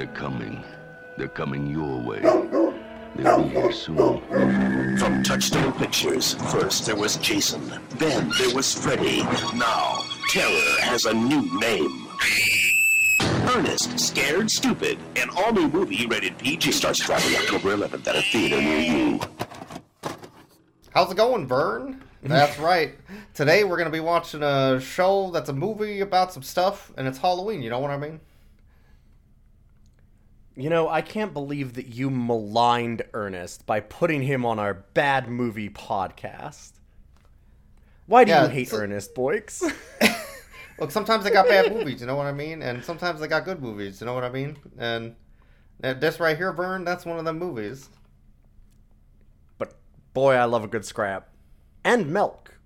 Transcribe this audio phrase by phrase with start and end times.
[0.00, 0.64] They're coming.
[1.18, 2.20] They're coming your way.
[2.20, 4.96] They'll be here soon.
[4.96, 9.22] From Touchstone Pictures, first there was Jason, then there was Freddy.
[9.54, 12.06] Now, Terror has a new name.
[13.54, 16.72] Ernest, Scared Stupid, an all-new movie rated PG.
[16.72, 19.20] Starts dropping October 11th at a theater near you.
[20.94, 22.02] How's it going, Vern?
[22.22, 22.94] That's right.
[23.34, 27.18] Today we're gonna be watching a show that's a movie about some stuff, and it's
[27.18, 27.60] Halloween.
[27.60, 28.18] You know what I mean?
[30.60, 35.28] You know, I can't believe that you maligned Ernest by putting him on our bad
[35.28, 36.72] movie podcast.
[38.06, 39.62] Why do Yeah, you hate Ernest, Boykes?
[40.78, 42.00] Look, sometimes they got bad movies.
[42.02, 42.62] You know what I mean?
[42.62, 44.00] And sometimes they got good movies.
[44.00, 44.58] You know what I mean?
[44.78, 45.16] And
[45.78, 47.88] this right here, Vern, that's one of them movies.
[49.56, 49.78] but
[50.12, 51.28] boy, I love a good scrap.
[51.84, 52.58] And milk.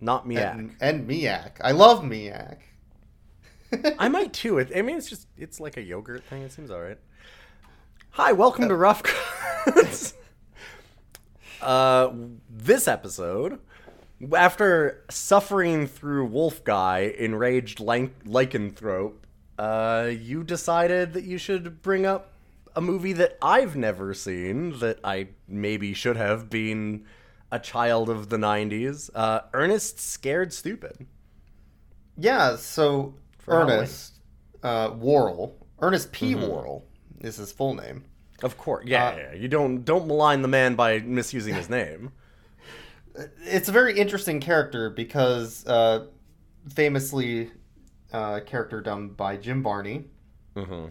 [0.00, 0.54] Not Miak.
[0.54, 1.52] And, and Miak.
[1.62, 2.58] I love Miak.
[3.98, 4.60] I might too.
[4.60, 6.42] I mean, it's just, it's like a yogurt thing.
[6.42, 6.98] It seems alright.
[8.14, 10.14] Hi, welcome to Rough Cuts.
[11.62, 12.10] uh,
[12.50, 13.60] this episode,
[14.36, 19.14] after suffering through Wolf Guy, enraged lycanthrope,
[19.60, 22.32] uh, you decided that you should bring up
[22.74, 27.04] a movie that I've never seen that I maybe should have been
[27.52, 29.08] a child of the 90s.
[29.14, 31.06] Uh, Ernest Scared Stupid.
[32.18, 34.18] Yeah, so For Ernest
[34.64, 36.34] uh, Worrell, Ernest P.
[36.34, 36.48] Mm-hmm.
[36.48, 36.84] Worrell
[37.20, 38.04] is his full name.
[38.42, 39.34] Of course, yeah, Uh, yeah.
[39.34, 42.12] You don't don't malign the man by misusing his name.
[43.44, 46.06] It's a very interesting character because uh,
[46.68, 47.50] famously
[48.12, 50.04] uh, character done by Jim Varney,
[50.56, 50.86] Mm-hmm.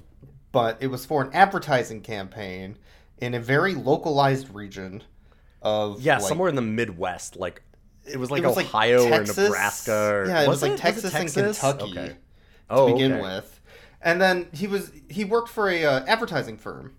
[0.52, 2.78] but it was for an advertising campaign
[3.18, 5.04] in a very localized region
[5.62, 7.62] of Yeah, like, somewhere in the Midwest, like
[8.06, 9.92] it was like it was like Ohio or Nebraska.
[10.14, 10.78] Or, yeah, it was, like it?
[10.78, 12.08] Texas, and Kentucky Okay.
[12.10, 12.16] to
[12.70, 13.22] Oh, begin okay.
[13.22, 13.59] with,
[14.02, 16.95] and then he was he worked for a uh, advertising firm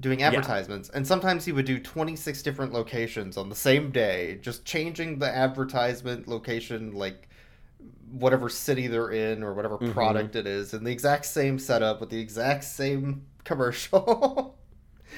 [0.00, 4.38] doing advertisements, and sometimes he would do twenty six different locations on the same day,
[4.42, 7.28] just changing the advertisement location like
[8.10, 9.92] whatever city they're in or whatever Mm-hmm.
[9.92, 14.56] product it is, and the exact same setup with the exact same commercial.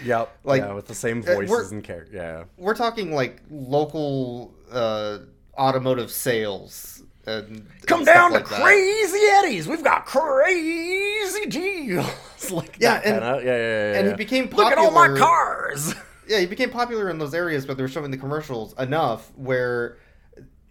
[0.04, 0.38] Yep.
[0.44, 2.14] Like, yeah, with the same uh, voices and characters.
[2.14, 2.44] Yeah.
[2.56, 5.18] We're talking like local uh,
[5.58, 7.02] automotive sales.
[7.26, 8.62] And Come and down like to that.
[8.62, 9.66] Crazy Eddie's.
[9.66, 12.06] We've got crazy deals.
[12.50, 15.18] like Yeah, that and- yeah, yeah, yeah, and he became Look at all my popular-
[15.26, 15.94] cars.
[16.28, 19.96] Yeah, he became popular in those areas, but they were showing the commercials enough where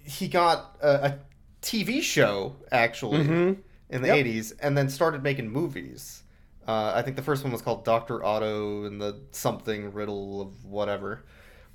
[0.03, 1.19] he got a, a
[1.61, 3.57] TV show actually Mhm.
[3.89, 4.17] in the Yep.
[4.25, 6.23] '80s, and then started making movies.
[6.67, 10.65] Uh, I think the first one was called Doctor Otto and the something riddle of
[10.65, 11.23] whatever,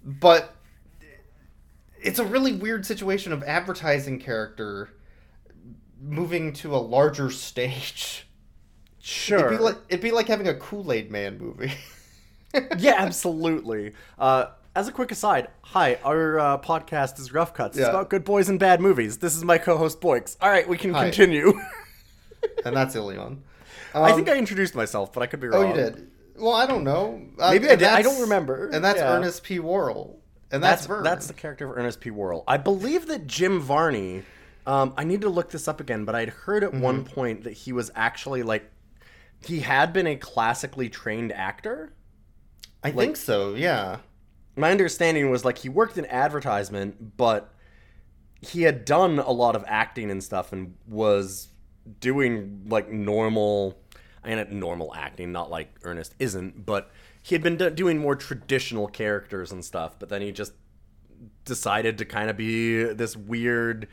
[0.04, 0.54] but
[2.02, 4.90] it's a really weird situation of advertising character
[6.00, 8.26] moving to a larger stage.
[9.02, 9.38] Sure.
[9.46, 11.72] It'd be like it'd be like having a Kool Aid Man movie.
[12.78, 13.92] yeah, absolutely.
[14.18, 14.46] Uh,
[14.76, 17.76] as a quick aside, hi, our uh, podcast is Rough Cuts.
[17.76, 17.90] It's Yeah.
[17.90, 19.18] about good boys and bad movies.
[19.18, 20.36] This is my co-host Boykes.
[20.40, 21.04] All right, we can Hi.
[21.04, 21.52] continue.
[22.64, 23.42] and that's Ilion.
[23.94, 25.64] I Um, think I introduced myself, but I could be wrong.
[25.64, 26.10] Oh, you did.
[26.36, 27.20] Well, I don't know.
[27.38, 27.88] Uh, Maybe I did.
[27.88, 28.68] I don't remember.
[28.68, 29.12] And that's Yeah.
[29.12, 29.58] Ernest P.
[29.58, 30.19] Worrell.
[30.50, 32.10] And that's That's that's the character of Ernest P.
[32.10, 32.44] Worrell.
[32.48, 34.24] I believe that Jim Varney.
[34.66, 37.14] Um, I need to look this up again, but I'd heard at one Mm-hmm.
[37.14, 38.70] point that he was actually like
[39.44, 41.94] he had been a classically trained actor.
[42.82, 43.54] I think so.
[43.54, 43.98] Yeah.
[44.56, 47.54] my understanding was like he worked in advertisement, but
[48.40, 51.48] he had done a lot of acting and stuff and was
[52.00, 53.78] doing like normal,
[54.24, 56.90] I mean, normal acting, not like Ernest isn't, but
[57.22, 60.52] he had been do- doing more traditional characters and stuff, but then he just
[61.44, 63.88] decided to kind of be this weird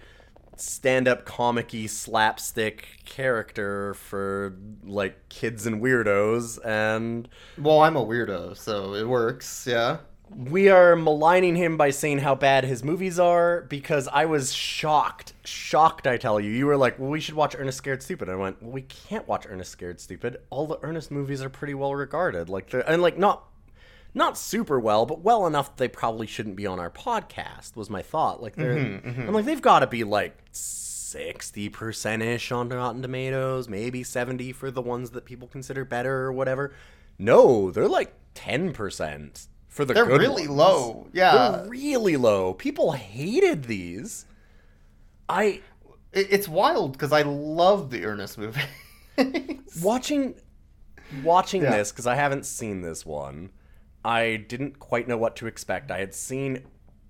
[0.55, 7.27] stand-up comic-y slapstick character for like kids and weirdos and
[7.57, 9.67] Well, I'm a weirdo, so it works.
[9.67, 9.97] Yeah.
[10.35, 15.33] We are maligning him by saying how bad his movies are because I was shocked.
[15.43, 16.51] Shocked, I tell you.
[16.51, 18.29] You were like, well, we should watch Ernest Scared Stupid.
[18.29, 20.38] I went, well, we can't watch Ernest Scared Stupid.
[20.50, 22.50] All the Ernest movies are pretty well regarded.
[22.50, 23.44] Like, they're, and like, not.
[24.13, 27.75] Not super well, but well enough that they probably shouldn't be on our podcast.
[27.75, 28.41] Was my thought.
[28.41, 29.21] Like they're, mm-hmm, mm-hmm.
[29.21, 34.53] I'm like they've got to be like sixty percent ish on Rotten Tomatoes, maybe seventy
[34.53, 36.74] for the ones that people consider better or whatever.
[37.19, 39.47] No, they're like ten percent
[39.77, 40.57] for the They're really ones.
[40.59, 41.07] low.
[41.13, 41.31] Yeah.
[41.62, 42.53] They're really low.
[42.53, 44.25] People hated these.
[45.29, 45.62] I
[46.12, 48.59] it's wild because I love the Ernest movie.
[49.81, 50.35] watching
[51.24, 51.77] watching Yeah.
[51.77, 53.51] this because I haven't seen this one.
[54.03, 55.91] I didn't quite know what to expect.
[55.91, 56.63] I had seen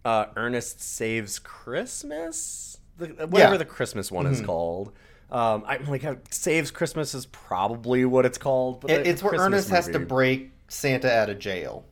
[0.04, 3.58] uh, Ernest Saves Christmas the, whatever Yeah.
[3.58, 4.92] the Christmas one is called.
[5.30, 8.82] Um, I'm like, uh, Saves Christmas is probably what it's called.
[8.82, 11.86] But It- it's where Christmas Ernest has to break Santa out of jail.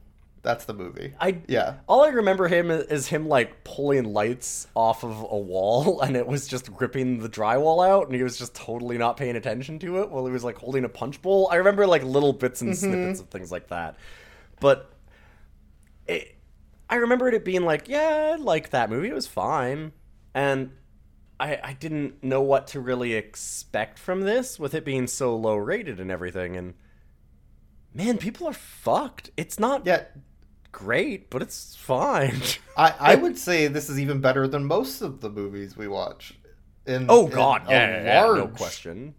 [0.46, 1.16] That's the movie.
[1.20, 1.78] I yeah.
[1.88, 6.16] All I remember him is, is him like pulling lights off of a wall, and
[6.16, 9.80] it was just ripping the drywall out, and he was just totally not paying attention
[9.80, 11.50] to it while he was like holding a punch bowl.
[11.52, 12.80] I remember like little bits and mm-hmm.
[12.80, 13.98] snippets of things like that,
[14.60, 14.92] but
[16.06, 16.36] it,
[16.92, 19.10] I remembered it being like, yeah, I liked that movie.
[19.10, 19.94] It was fine,
[20.36, 20.74] and
[21.40, 25.56] I I didn't know what to really expect from this with it being so low
[25.56, 26.76] rated and everything, and.
[27.98, 29.30] Man, people are fucked.
[29.38, 30.04] It's not Yeah.
[30.76, 32.42] Great, but it's fine.
[32.78, 36.38] I, I would say this is even better than most of the movies we watch.
[36.86, 39.16] In, oh in god, a yeah, yeah, yeah, no question.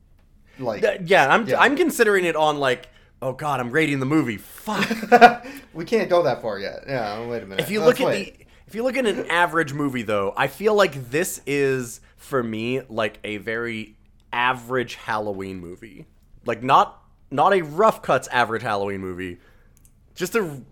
[0.58, 1.58] Like, Th- Yeah, I'm Yeah.
[1.60, 2.88] I'm considering it on like,
[3.22, 4.36] oh god, I'm rating the movie.
[4.36, 4.86] Fuck.
[5.74, 6.84] we can't go that far yet.
[6.86, 7.60] Yeah, wait a minute.
[7.64, 8.38] if you Let's look at wait.
[8.38, 12.42] the if you look at an average movie though, I feel like this is for
[12.42, 13.96] me like a very
[14.32, 16.04] average Halloween movie.
[16.44, 19.38] Like not not a rough cuts average Halloween movie.
[20.14, 20.62] Just a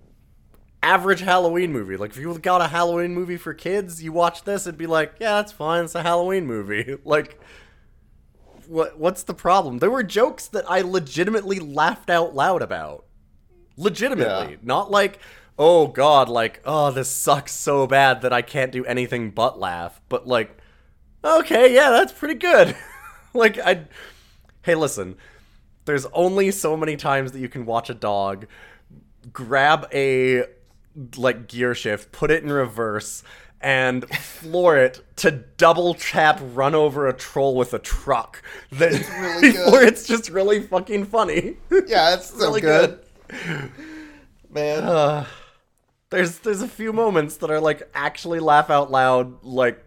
[0.85, 1.97] average Halloween movie.
[1.97, 5.15] Like if you got a Halloween movie for kids, you watch this and be like,
[5.19, 5.85] yeah, that's fine.
[5.85, 6.99] It's a Halloween movie.
[7.05, 7.41] like
[8.69, 9.79] what what's the problem?
[9.79, 13.07] There were jokes that I legitimately laughed out loud about.
[13.77, 14.53] Legitimately.
[14.53, 14.59] Yeah.
[14.63, 15.19] Not like,
[15.59, 20.01] oh god, like, oh, this sucks so bad that I can't do anything but laugh.
[20.09, 20.57] But like,
[21.25, 22.77] okay, yeah, that's pretty good.
[23.35, 23.87] like I
[24.63, 25.17] Hey, listen.
[25.87, 28.47] There's only so many times that you can watch a dog
[29.33, 30.45] grab a
[31.17, 33.23] like gear shift, put it in reverse,
[33.61, 38.43] and floor it to double tap run over a troll with a truck.
[38.73, 39.65] That really good.
[39.65, 41.57] before it's just really fucking funny.
[41.87, 43.01] yeah, it's so really good.
[44.51, 45.27] Man, Uh,
[46.11, 49.83] there's there's a few moments that are like actually laugh out loud, like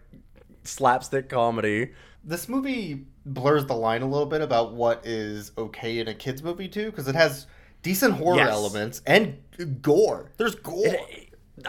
[0.64, 1.92] slapstick comedy.
[2.24, 6.42] this movie blurs the line a little bit about what is okay in a kids
[6.44, 7.48] movie too, because it has
[7.88, 8.50] decent horror Yes.
[8.52, 9.38] elements and
[9.82, 10.32] gore.
[10.38, 10.96] There's gore.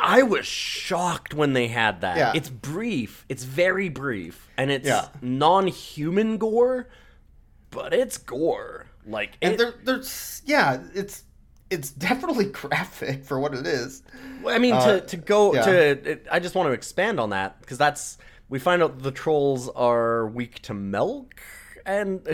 [0.01, 2.17] I was shocked when they had that.
[2.17, 2.33] Yeah.
[2.35, 3.25] It's brief.
[3.29, 5.09] It's very brief, and it's Yeah.
[5.23, 6.89] non-human gore,
[7.71, 8.87] but it's gore.
[9.07, 11.25] Like and it, there, there's yeah, it's
[11.71, 14.03] it's definitely graphic for what it is.
[14.47, 15.63] I mean, Uh, to, to go yeah.
[15.65, 18.19] to, it, I just want to expand on that because that's
[18.49, 21.41] we find out the trolls are weak to milk,
[21.87, 22.27] and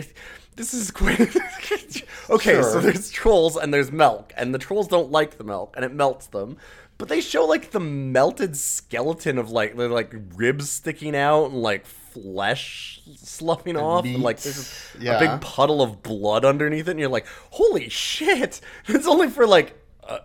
[0.55, 1.19] this is quite
[2.29, 2.61] okay.
[2.61, 5.93] So there's trolls and there's milk, and the trolls don't like the milk, and it
[5.93, 6.57] melts them.
[6.97, 11.61] But they show like the melted skeleton of like they're like ribs sticking out and
[11.61, 14.43] like flesh sloughing off, and like meat.
[14.43, 18.61] there's a big puddle of blood underneath it, and you're like, holy shit!
[18.87, 19.79] It's only for like.
[20.03, 20.19] Uh,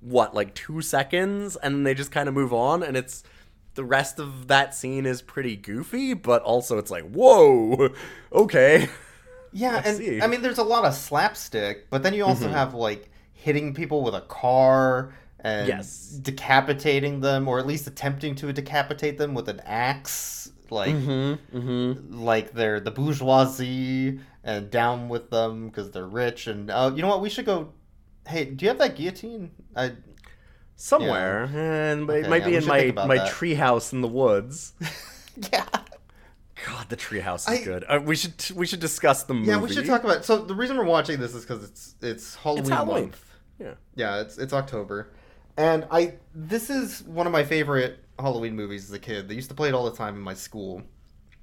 [0.00, 3.22] what like two seconds and then they just kind of move on and it's
[3.74, 7.88] the rest of that scene is pretty goofy but also it's like whoa
[8.32, 8.88] okay
[9.52, 10.20] Yeah, and see.
[10.20, 14.02] I mean, there's a lot of slapstick, but then you also have like hitting people
[14.02, 16.20] with a car and Yes.
[16.22, 20.50] decapitating them, or at least attempting to decapitate them with an axe.
[20.70, 21.10] Like,
[21.52, 26.46] Mm-hmm, like they're the bourgeoisie and down with them because they're rich.
[26.46, 27.20] And uh, you know what?
[27.20, 27.72] We should go.
[28.26, 29.50] Hey, do you have that guillotine?
[29.76, 29.92] I
[30.76, 34.74] somewhere and it Okay, might yeah, be in my my treehouse in the woods
[35.52, 35.66] yeah.
[36.66, 39.58] God the treehouse is I- good uh, we should we should discuss the movie Yeah,
[39.60, 40.18] we should talk about.
[40.18, 40.24] It.
[40.24, 43.24] So the reason we're watching this is because it's it's Halloween, it's Halloween month.
[43.58, 45.12] yeah Yeah, it's it's October,
[45.56, 49.28] and I this is one of my favorite Halloween movies as a kid.
[49.28, 50.82] They used to play it all the time in my school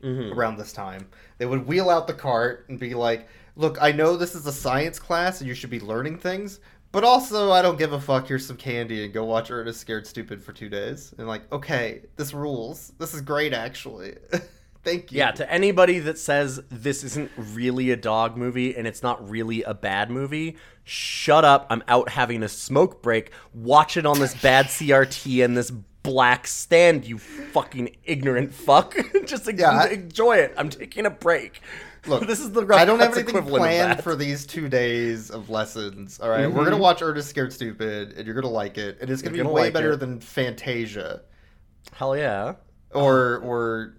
[0.04, 1.08] around this time.
[1.40, 4.52] They would wheel out the cart and be like, "Look, I know this is a
[4.54, 6.62] science class and you should be learning things,
[6.94, 8.28] but also I don't give a fuck.
[8.28, 12.04] Here's some candy and go watch Ernest Scared Stupid for two days." And like, okay,
[12.16, 12.94] this rules.
[12.98, 14.16] This is great, actually.
[14.84, 15.18] Thank you.
[15.20, 19.62] Yeah, to anybody that says this isn't really a dog movie and it's not really
[19.64, 20.56] a bad movie,
[20.86, 21.68] shut up.
[21.70, 23.32] I'm out having a smoke break.
[23.54, 25.70] Watch it on this bad CRT and this
[26.02, 28.96] black stand, you fucking ignorant fuck.
[29.26, 30.54] Just Yeah, I- enjoy it.
[30.58, 31.62] I'm taking a break.
[32.08, 35.50] Look, this is the rough I don't have anything planned for these two days of
[35.50, 36.22] lessons.
[36.22, 36.48] All right?
[36.50, 36.70] we're Mhm.
[36.70, 39.48] gonna watch Ernest Scared Stupid, and you're gonna like it, and it's gonna You're be
[39.50, 40.00] gonna way like better it.
[40.00, 41.22] than Fantasia
[41.92, 42.54] Hell yeah.
[42.94, 43.96] or or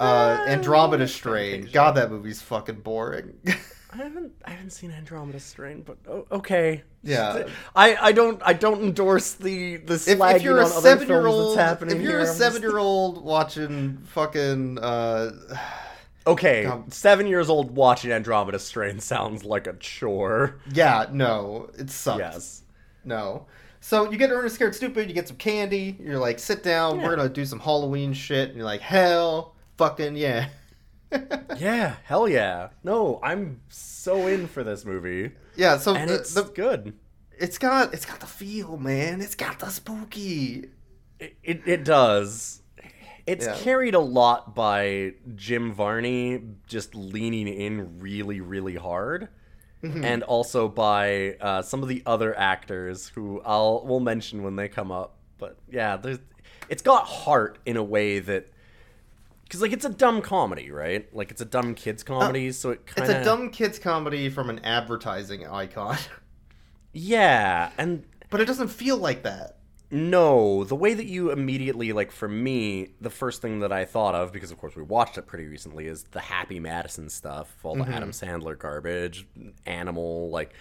[0.00, 1.68] uh, Andromeda Strain.
[1.72, 3.34] God, that movie's fucking boring.
[3.92, 6.82] I haven't I haven't seen Andromeda Strain, but oh, okay.
[7.02, 7.46] Yeah.
[7.74, 11.08] I, I don't I don't endorse the the if, slagging if you're a other seven
[11.08, 15.32] year old if you're here, a seven year old watching fucking uh,
[16.26, 20.60] Okay, Um, seven years old watching Andromeda Strain sounds like a chore.
[20.72, 22.18] yeah, no, it sucks.
[22.18, 22.62] Yes.
[23.04, 23.46] No.
[23.80, 27.16] So you get Ernest Scared Stupid, you get some candy, you're like, sit down, we're
[27.16, 30.48] gonna do some Halloween shit, and you're like, hell fucking yeah.
[31.58, 32.68] yeah, hell yeah.
[32.84, 35.32] No, I'm so in for this movie.
[35.56, 36.92] Yeah, so And the- it's the, good.
[37.38, 39.20] it's got it's got the feel, man.
[39.22, 40.66] It's got the spooky.
[41.18, 42.62] It, it, it does.
[43.26, 43.56] It's Yeah.
[43.56, 49.28] carried a lot by Jim Varney just leaning in really, really hard.
[49.82, 50.04] Mm-hmm.
[50.04, 54.68] And also by uh, some of the other actors who I'll we'll mention when they
[54.68, 55.16] come up.
[55.38, 56.18] But yeah, there's
[56.68, 58.46] it's got heart in a way that
[59.50, 61.12] because like it's a dumb comedy, right?
[61.12, 63.80] Like it's a dumb kids uh, comedy, so it kind of It's a dumb kids
[63.80, 65.98] comedy from an advertising icon,
[66.92, 69.56] yeah, and but it doesn't feel like that.
[69.90, 74.14] No, the way that you immediately like for me, the first thing that I thought
[74.14, 77.74] of because of course we watched it pretty recently is the Happy Madison stuff, all
[77.74, 78.30] the Adam mm-hmm.
[78.30, 79.26] Sandler garbage,
[79.66, 80.54] Animal, like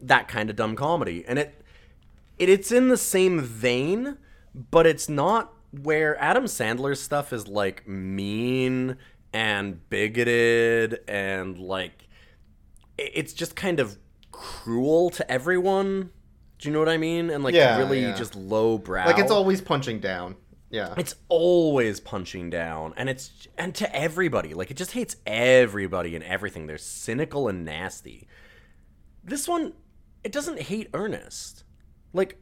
[0.00, 1.26] that kind of dumb comedy.
[1.28, 1.62] And it,
[2.38, 4.16] it it's in the same vein,
[4.54, 8.96] but it's not where Adam Sandler's stuff is like mean
[9.32, 12.08] and bigoted and like
[12.96, 13.98] it's just kind of
[14.30, 16.10] cruel to everyone.
[16.58, 17.30] Do you know what I mean?
[17.30, 18.14] And like Yeah, really yeah.
[18.14, 19.06] just low brow.
[19.06, 20.36] Like it's always punching down.
[20.70, 20.92] Yeah.
[20.96, 24.54] it's always punching down and it's and to everybody.
[24.54, 26.66] Like it just hates everybody and everything.
[26.66, 28.26] They're cynical and nasty.
[29.22, 29.74] This one
[30.24, 31.64] it doesn't hate Ernest.
[32.12, 32.40] Like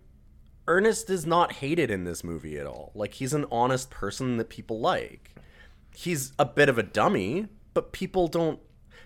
[0.68, 2.92] Ernest is not hated in this movie at all.
[2.94, 5.34] Like he's an honest person that people like.
[5.94, 8.60] He's a bit of a dummy, but people don't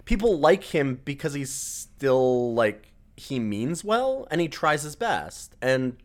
[0.04, 5.54] people like him because he's still like he means well and he tries his best
[5.62, 5.96] and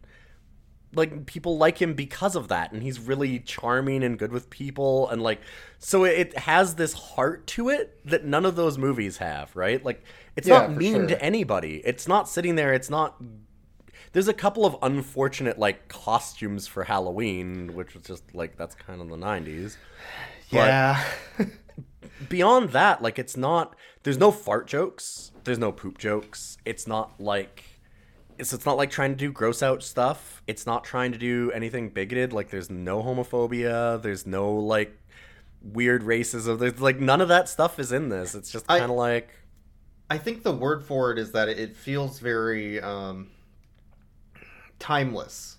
[0.93, 5.07] like people like him because of that and he's really charming and good with people
[5.09, 5.39] and like
[5.77, 10.03] so it has this heart to it that none of those movies have right like
[10.35, 11.07] it's Yeah, not mean sure.
[11.07, 13.21] to anybody it's not sitting there it's not
[14.13, 19.01] there's a couple of unfortunate like costumes for halloween which was just like that's kind
[19.01, 19.77] of the 90s
[20.51, 21.03] yeah.
[22.29, 23.75] beyond that, like it's not.
[24.03, 25.31] There's no fart jokes.
[25.43, 26.57] There's no poop jokes.
[26.65, 27.63] It's not like.
[28.37, 30.41] It's, it's not like trying to do gross out stuff.
[30.47, 32.33] It's not trying to do anything bigoted.
[32.33, 34.01] Like there's no homophobia.
[34.01, 34.97] There's no like
[35.61, 36.59] weird racism.
[36.59, 38.33] There's like none of that stuff is in this.
[38.35, 39.29] It's just kind of like
[40.09, 43.29] I think the word for it is that it feels very um
[44.81, 45.57] timeless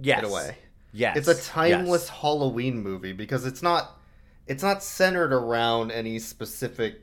[0.00, 0.56] yes, in a way.
[0.92, 2.18] Yes, It's a timeless yes.
[2.20, 3.96] Halloween movie because it's not
[4.46, 7.02] it's not centered around any specific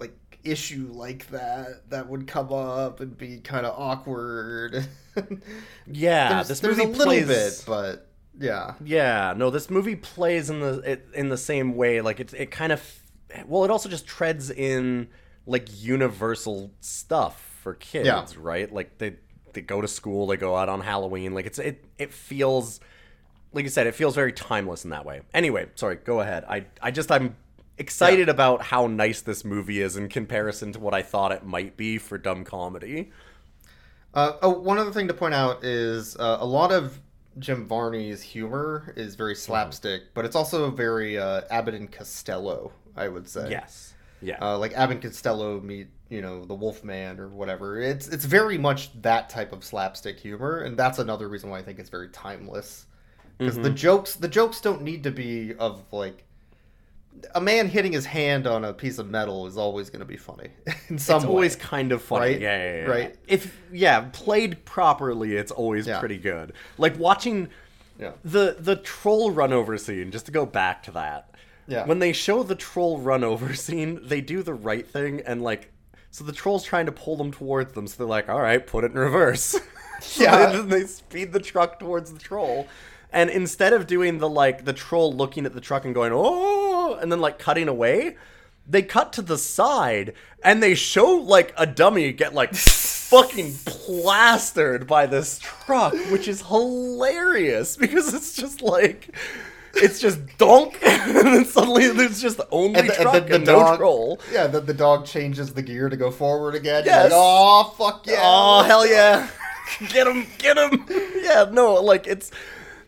[0.00, 4.86] like issue like that that would come up and be kind of awkward.
[5.90, 8.74] Yeah, there's, this there's movie a little plays, bit, but yeah.
[8.84, 12.00] Yeah, no, this movie plays in the it, in the same way.
[12.00, 12.80] Like it, it kind of,
[13.46, 15.08] well, it also just treads in
[15.44, 18.24] like universal stuff for kids, Yeah.
[18.38, 18.72] right?
[18.72, 19.16] Like they
[19.58, 21.34] they go to school, they go out on Halloween.
[21.34, 22.78] Like it's it it feels,
[23.52, 25.22] like you said, it feels very timeless in that way.
[25.34, 26.44] Anyway, sorry, go ahead.
[26.48, 27.36] I I just I'm
[27.76, 31.76] excited about how nice this movie is in comparison to what I thought it might
[31.76, 33.10] be for dumb comedy.
[34.14, 37.00] Uh, oh, one other thing to point out is uh, a lot of
[37.38, 39.40] Jim Varney's humor is very Mm-hmm.
[39.40, 43.50] slapstick, but it's also very uh, Abbott and Costello, I would say.
[43.50, 43.94] Yes.
[44.20, 44.38] Yeah.
[44.40, 47.80] Uh, like Abbott and Costello meet, you know, the Wolfman or whatever.
[47.80, 51.62] It's it's very much that type of slapstick humor, and that's another reason why I
[51.62, 52.86] think it's very timeless.
[53.38, 53.62] Because Mm-hmm.
[53.62, 56.24] the jokes, the jokes don't need to be of like
[57.34, 60.16] a man hitting his hand on a piece of metal is always going to be
[60.16, 60.48] funny
[60.88, 61.30] in some it's way.
[61.30, 62.32] always kind of funny.
[62.32, 62.40] Right?
[62.40, 62.84] Yeah, yeah, yeah.
[62.90, 63.16] Right.
[63.26, 65.98] If yeah, played properly, it's always Yeah.
[66.00, 66.52] pretty good.
[66.78, 67.48] Like watching
[67.98, 68.12] yeah.
[68.24, 70.10] the the troll run over scene.
[70.10, 71.34] Just to go back to that.
[71.66, 71.84] Yeah.
[71.86, 75.70] When they show the troll run over scene, they do the right thing and like.
[76.10, 78.84] So the troll's trying to pull them towards them, so they're like, "All right, put
[78.84, 79.58] it in reverse."
[80.16, 80.52] Yeah.
[80.52, 82.68] then they speed the truck towards the troll,
[83.12, 86.96] and instead of doing the like the troll looking at the truck and going, "Oh,"
[87.00, 88.16] and then like cutting away,
[88.66, 90.12] they cut to the side
[90.44, 96.42] and they show like a dummy get like fucking plastered by this truck, which is
[96.42, 99.14] hilarious because it's just like
[99.74, 103.52] it's just donk, and then suddenly there's just only And, the, truck and and, the,
[103.52, 104.20] the no dog, troll.
[104.32, 106.84] yeah, the, the dog changes the gear to go forward again.
[106.86, 107.04] Yes.
[107.04, 108.20] Like, oh fuck yeah!
[108.22, 109.28] Oh hell yeah!
[109.88, 110.86] get him, get him!
[111.22, 112.30] Yeah, no, like it's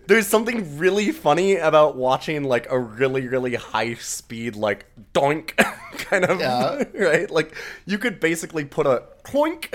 [0.06, 5.54] there's something really funny about watching like a really really high speed like doink
[5.98, 6.82] kind of Yeah.
[6.94, 7.30] right.
[7.30, 9.70] Like you could basically put a clink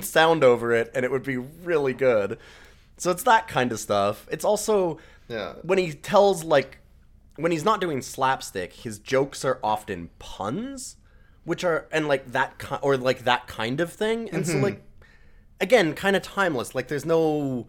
[0.00, 2.38] sound over it and it would be really good.
[2.96, 4.26] So it's that kind of stuff.
[4.30, 4.98] It's also
[5.28, 5.54] Yeah.
[5.62, 6.78] when he tells like
[7.36, 10.96] when he's not doing slapstick, his jokes are often puns,
[11.44, 14.28] which are and like that ki- or like that kind of thing.
[14.30, 14.64] And so mm-hmm.
[14.64, 14.82] like
[15.60, 16.74] again, kind of timeless.
[16.74, 17.66] Like there's no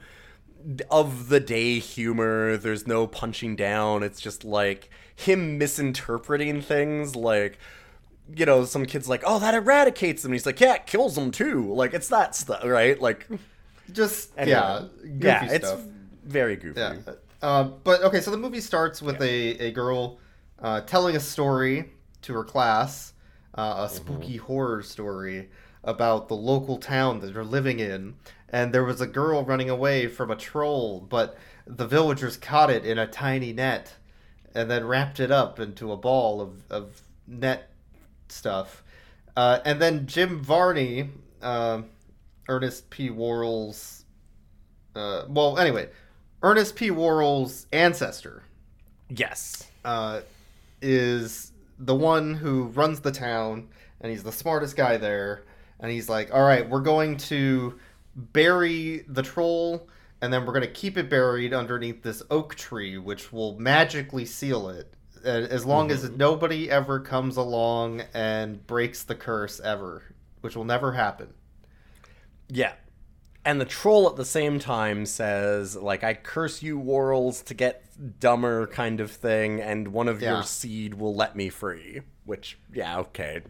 [0.89, 2.57] of the day humor.
[2.57, 4.03] There's no punching down.
[4.03, 7.59] It's just like him misinterpreting things like
[8.35, 11.15] you know, some kids like, "Oh, that eradicates them." And he's like, "Yeah, it kills
[11.15, 12.99] them too." Like it's that stuff, right?
[13.01, 13.27] Like
[13.91, 14.51] Just anyway.
[14.51, 15.73] yeah, goofy yeah, it's
[16.23, 16.79] very goofy.
[16.79, 16.95] Yeah.
[17.41, 20.19] Uh, but okay, so the movie starts with a, a girl
[20.61, 21.91] uh, telling a story
[22.21, 23.13] to her class,
[23.55, 25.49] uh, a spooky horror story
[25.83, 28.15] about the local town that they're living in.
[28.49, 32.85] And there was a girl running away from a troll, but the villagers caught it
[32.85, 33.93] in a tiny net
[34.55, 37.69] and then wrapped it up into a ball of, of net
[38.27, 38.83] stuff.
[39.37, 41.09] Uh, and then Jim Varney,
[41.41, 41.83] uh,
[42.47, 43.09] Ernest P.
[43.09, 44.03] Worrell's.
[44.95, 45.87] Uh, well, anyway,
[46.41, 46.89] Ernest P.
[46.91, 48.43] Worrell's ancestor
[49.09, 49.69] Yes.
[49.83, 50.21] uh,
[50.81, 53.69] is the one who runs the town,
[54.01, 55.43] and he's the smartest guy there.
[55.79, 57.79] And he's like, "All right, we're going to
[58.15, 59.87] bury the troll,
[60.21, 64.25] and then we're going to keep it buried underneath this oak tree, which will magically
[64.25, 64.93] seal it,
[65.23, 70.03] as long as nobody ever comes along and breaks the curse ever,
[70.41, 71.33] which will never happen."
[72.49, 72.73] Yeah.
[73.45, 77.83] And the troll at the same time says, like, I curse you, Worrells, to get
[78.19, 80.33] dumber kind of thing, and one of Yeah.
[80.35, 82.01] your seed will let me free.
[82.25, 83.41] Which, yeah, okay.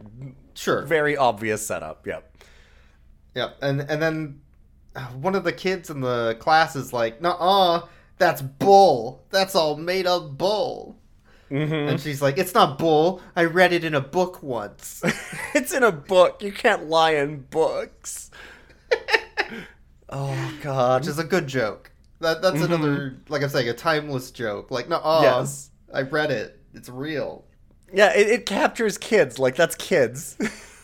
[0.54, 0.82] Sure.
[0.86, 2.34] Very obvious setup, yep.
[3.34, 4.40] Yeah, and and then
[4.96, 7.86] uh, one of the kids in the class is like, "Nuh-uh,
[8.18, 9.24] that's bull.
[9.30, 10.96] That's all made up bull."
[11.50, 13.20] And she's like, "It's not bull.
[13.36, 15.02] I read it in a book once."
[15.54, 16.42] it's in a book.
[16.42, 18.30] You can't lie in books.
[20.10, 21.02] oh, God.
[21.02, 21.90] Which is a good joke.
[22.20, 22.72] That that's mm-hmm.
[22.72, 24.70] another, like I'm saying, a timeless joke.
[24.70, 25.70] Like, "Nuh-uh, Yes.
[25.92, 26.60] I read it.
[26.74, 27.44] It's real."
[27.92, 29.38] Yeah, it, it captures kids.
[29.38, 30.36] Like, that's kids.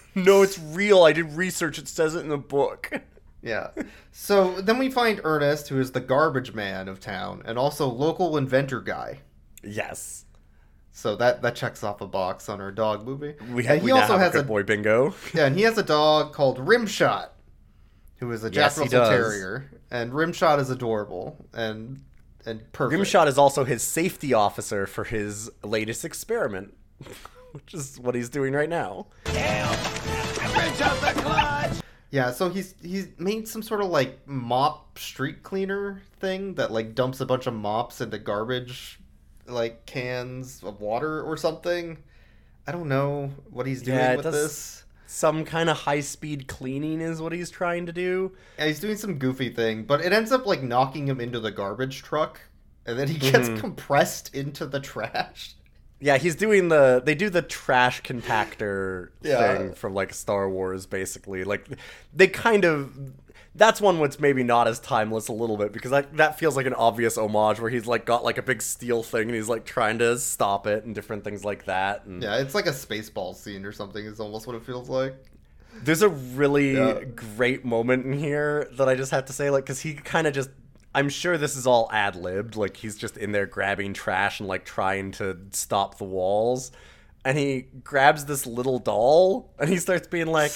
[0.14, 1.02] no, it's real.
[1.02, 1.78] I did research.
[1.78, 2.90] It says it in the book.
[3.42, 3.68] Yeah.
[4.10, 8.36] So then we find Ernest, who is the garbage man of town, and also local
[8.36, 9.20] inventor guy.
[9.62, 10.24] yes.
[10.90, 13.34] So that that checks off a box on our dog movie.
[13.52, 15.14] We, And he we now have a good a boy bingo.
[15.32, 17.28] Yeah, and he has a dog called Rimshot,
[18.18, 19.06] who is a Jack Yes, Russell.
[19.08, 22.02] Terrier, and Rimshot is adorable and
[22.44, 23.00] and perfect.
[23.00, 26.74] Rimshot is also his safety officer for his latest experiment,
[27.52, 29.06] which is what he's doing right now.
[32.10, 36.94] Yeah, so he's he's made some sort of like mop street cleaner thing that like
[36.94, 39.00] dumps a bunch of mops into garbage
[39.46, 41.98] like cans of water or something.
[42.66, 44.84] I don't know what he's doing Yeah, with does- this.
[45.06, 48.32] Some kind of high speed cleaning is what he's trying to do.
[48.58, 51.50] Yeah, he's doing some goofy thing, but it ends up like knocking him into the
[51.52, 52.40] garbage truck,
[52.84, 53.58] and then he gets Mm-hmm.
[53.60, 55.54] compressed into the trash.
[56.00, 59.56] Yeah, he's doing the they do the trash compactor Yeah.
[59.58, 61.44] thing from like Star Wars basically.
[61.44, 61.66] Like
[62.12, 62.92] they kind of
[63.56, 66.66] that's one that's maybe not as timeless a little bit because that that feels like
[66.66, 69.64] an obvious homage where he's like got like a big steel thing and he's like
[69.64, 72.04] trying to stop it and different things like that.
[72.04, 74.04] And Yeah, it's like a spaceball scene or something.
[74.04, 75.14] Is almost what it feels like.
[75.82, 77.00] There's a really Yeah.
[77.04, 80.32] great moment in here that I just have to say, like, because he kind of
[80.34, 80.50] just.
[80.94, 82.56] I'm sure this is all ad libbed.
[82.56, 86.72] Like, he's just in there grabbing trash and, like, trying to stop the walls.
[87.26, 90.52] And he grabs this little doll and he starts being like,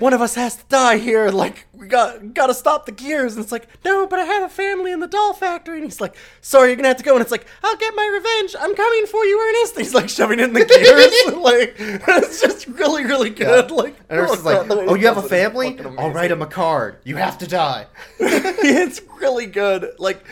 [0.00, 1.28] one of us has to die here.
[1.30, 3.36] Like, we got got to stop the gears.
[3.36, 5.76] And it's like, no, but I have a family in the doll factory.
[5.76, 7.12] And he's like, sorry, you're gonna have to go.
[7.12, 8.56] And it's like, I'll get my revenge.
[8.58, 9.76] I'm coming for you, Ernest.
[9.76, 11.36] And he's like shoving in the gears.
[11.36, 13.70] like, it's just really, really good.
[13.70, 15.78] Like, And Ernest oh, is like, "Oh, you have a family?
[15.98, 16.96] I'll write him a card.
[17.04, 17.86] You have to die."
[18.18, 19.92] it's really good.
[19.98, 20.24] Like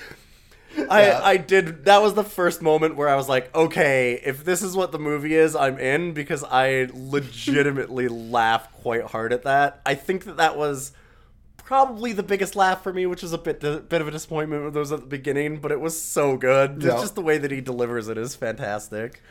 [0.90, 1.20] I Yeah.
[1.22, 4.76] I did that was the first moment where I was like, okay, if this is
[4.76, 9.80] what the movie is, I'm in because I legitimately laugh quite hard at that.
[9.84, 10.92] I think that that was
[11.56, 14.74] probably the biggest laugh for me, which was a bit bit of a disappointment with
[14.74, 16.82] those at the beginning, but it was so good.
[16.82, 16.92] Yeah.
[16.92, 19.22] It's just the way that he delivers it is fantastic.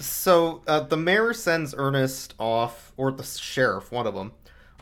[0.00, 4.32] So uh, the mayor sends Ernest off, or the sheriff, one of them,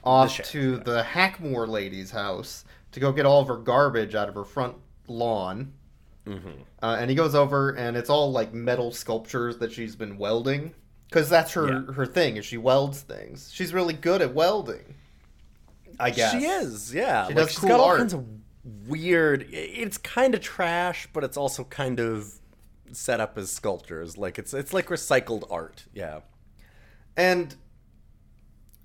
[0.02, 4.28] off sheriff, to the Hackmore lady's house to go get all of her garbage out
[4.28, 4.76] of her front
[5.08, 5.72] lawn.
[6.26, 6.62] Mm-hmm.
[6.82, 10.74] Uh, and he goes over, and it's all like metal sculptures that she's been welding,
[11.08, 11.92] because that's her Yeah.
[11.92, 12.36] her thing.
[12.38, 13.50] Is she welds things?
[13.52, 14.94] She's really good at welding.
[16.00, 17.28] I guess She is, yeah.
[17.28, 17.98] She like, does she's cool got all art.
[17.98, 18.24] kinds of
[18.88, 19.46] weird.
[19.52, 22.32] It's kind of trash, but it's also kind of
[22.92, 24.16] set up as sculptures.
[24.16, 25.84] Like it's it's like recycled art.
[25.92, 26.20] Yeah.
[27.16, 27.54] And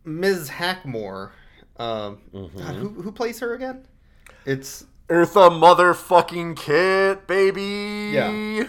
[0.03, 0.49] Ms.
[0.49, 1.31] Hackmore,
[1.77, 2.57] um, Mm-hmm.
[2.57, 3.85] God, who who plays her again?
[4.45, 8.11] It's Eartha motherfucking Kitt, baby.
[8.13, 8.67] Yeah.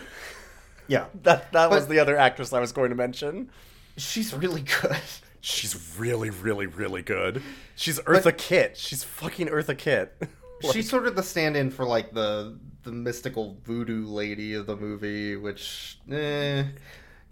[0.88, 3.50] yeah, That that was the other actress I was going to mention.
[3.96, 4.96] she's really good.
[5.42, 7.42] She's really, really, really good.
[7.74, 8.76] She's Eartha Kitt.
[8.76, 10.22] She's fucking Eartha Kitt.
[10.72, 15.36] She's sort of the stand-in for like the the mystical voodoo lady of the movie,
[15.36, 16.64] which, eh.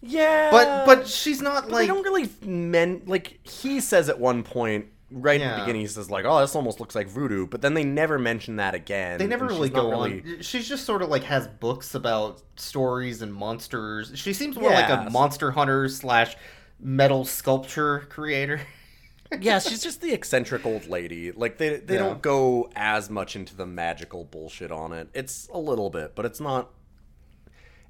[0.00, 4.18] Yeah, But but she's not But like they don't really men like he says at
[4.18, 5.54] one point right Yeah.
[5.54, 8.18] the beginning he says like oh this almost looks like voodoo but then they never
[8.18, 10.42] mention that again they never really go really- on.
[10.42, 14.12] She's just sort of like has books about stories and monsters.
[14.14, 16.36] She seems more like a monster hunter slash
[16.78, 18.60] metal sculpture creator.
[19.40, 22.00] yeah she's just the eccentric old lady like they they Yeah.
[22.00, 26.24] don't go as much into the magical bullshit on it it's a little bit but
[26.24, 26.70] it's not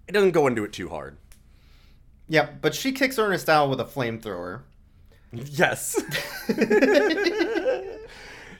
[0.08, 1.16] it doesn't go into it too hard
[2.30, 4.60] Yep, but she kicks Ernest out with a flamethrower.
[5.32, 5.94] Yes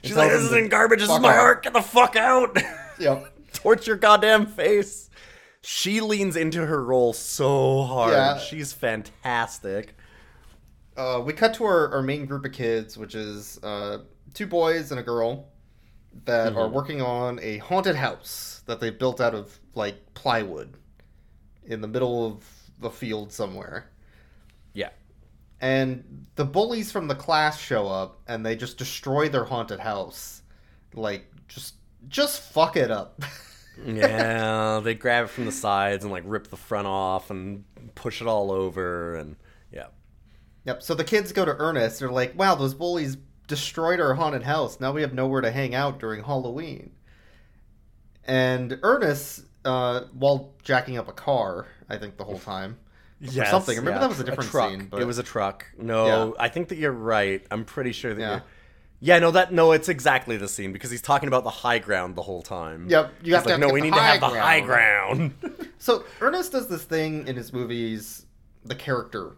[0.03, 2.57] she's like this isn't garbage this is my off." heart get the fuck out
[2.99, 3.33] Yep.
[3.53, 5.09] torch your goddamn face.
[5.61, 8.11] She leans into her role so hard.
[8.13, 8.37] Yeah.
[8.39, 9.95] She's fantastic.
[10.97, 13.99] Uh, we cut to our, our main group of kids, which is uh,
[14.33, 15.47] two boys and a girl
[16.25, 20.73] that are working on a haunted house that they built out of like plywood
[21.65, 22.43] in the middle of
[22.79, 23.89] the field somewhere.
[25.61, 30.41] And the bullies from the class show up and they just destroy their haunted house.
[30.93, 31.75] Like just
[32.07, 33.21] just fuck it up.
[33.85, 37.63] Yeah, they grab it from the sides and like rip the front off and
[37.95, 39.37] push it all over and
[39.71, 39.87] yeah.
[40.65, 40.83] Yep.
[40.83, 41.99] So the kids go to Ernest.
[41.99, 43.17] They're like, "Wow, those bullies
[43.47, 44.79] destroyed our haunted house.
[44.79, 46.91] Now we have nowhere to hang out during Halloween."
[48.25, 52.77] And Ernest, uh, while jacking up a car, I think the whole time,
[53.21, 53.75] or something.
[53.77, 54.69] Remember yeah, that was a different truck.
[54.71, 54.87] scene.
[54.89, 55.65] But It was a truck.
[55.77, 56.31] No, Yeah.
[56.39, 57.45] I think that you're right.
[57.51, 58.31] I'm pretty sure that Yeah.
[58.31, 58.43] you're
[59.01, 62.15] Yeah, no, that no, it's exactly the scene because he's talking about the high ground
[62.15, 62.87] the whole time.
[62.89, 64.59] Yep, you He's have to like, have no, we need to have high the high
[64.61, 65.33] ground.
[65.81, 68.25] So Ernest does this thing in his movies,
[68.65, 69.37] the character,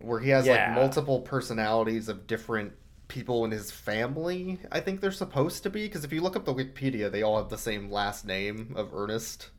[0.00, 2.72] where he has like multiple personalities of different
[3.06, 4.58] people in his family.
[4.72, 7.36] I think they're supposed to be because if you look up the Wikipedia, they all
[7.38, 9.50] have the same last name of Ernest.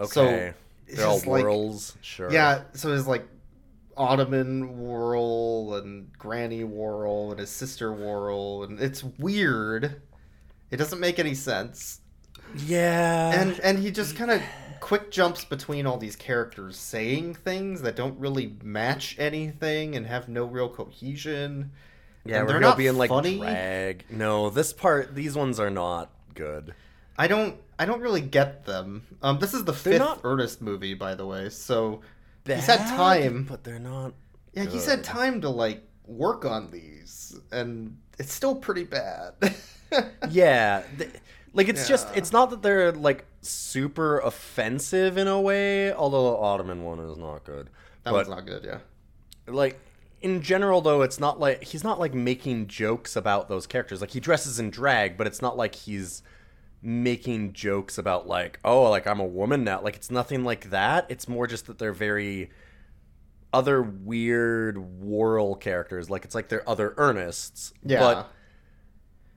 [0.00, 0.52] okay, So,
[0.86, 1.96] it's they're all like- Worrells.
[2.00, 2.30] Sure.
[2.32, 3.26] Yeah, so it's like
[3.96, 10.02] Ottoman Worrell and Granny Worrell and his sister Worrell, and it's weird.
[10.70, 12.00] It doesn't make any sense.
[12.66, 13.40] yeah.
[13.40, 14.42] and and he just kind of
[14.80, 20.28] quick jumps between all these characters saying things that don't really match anything and have
[20.28, 21.72] no real cohesion.
[22.24, 23.38] Yeah, they're not not being like funny.
[23.38, 24.04] drag.
[24.10, 26.74] No, this part, these ones are not good.
[27.18, 29.02] I don't I don't really get them.
[29.22, 31.48] Um, this is the They're fifth not- Ernest movie, by the way.
[31.50, 32.00] So
[32.46, 33.44] he's had time.
[33.48, 34.14] but they're not.
[34.54, 39.34] Yeah, he's had time to like work on these, and it's still pretty bad.
[40.30, 41.10] Yeah, th-
[41.52, 45.92] like it's just it's not that they're like super offensive in a way.
[45.92, 47.66] Although the Ottoman one is not good.
[48.02, 48.64] that but one's not good.
[48.64, 48.78] Yeah.
[49.46, 49.78] like
[50.20, 54.10] in general though it's not like he's not like making jokes about those characters like
[54.10, 56.22] he dresses in drag but it's not like he's
[56.86, 61.04] making jokes about like oh like i'm a woman now like it's nothing like that
[61.08, 62.48] it's more just that they're very
[63.52, 67.98] other weird Worrell characters like it's like they're other ernests Yeah.
[68.00, 68.32] but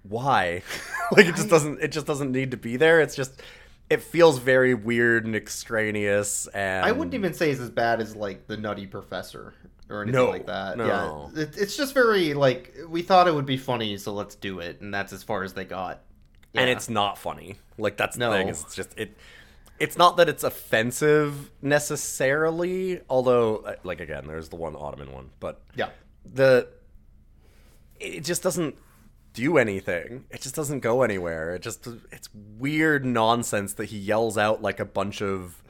[0.03, 0.61] why
[1.11, 3.41] like it just doesn't it just doesn't need to be there it's just
[3.89, 8.15] it feels very weird and extraneous and I wouldn't even say it's as bad as
[8.15, 9.55] like the Nutty Professor
[9.89, 10.77] or anything No, like that.
[10.77, 11.31] no.
[11.33, 14.59] Yeah, it, it's just very like we thought it would be funny, so let's do
[14.59, 16.01] it, and that's as far as they got.
[16.55, 17.55] And it's not funny.
[17.77, 18.31] Like that's the No.
[18.31, 18.47] thing.
[18.49, 19.15] It's just it.
[19.79, 23.01] It's not that it's offensive necessarily.
[23.09, 25.89] Although, uh, like again, there's the one Ottoman one, but yeah,
[26.25, 26.67] the
[27.99, 28.75] it just doesn't
[29.33, 30.25] do anything.
[30.31, 31.55] It just doesn't go anywhere.
[31.55, 35.63] It just it's weird nonsense that he yells out like a bunch of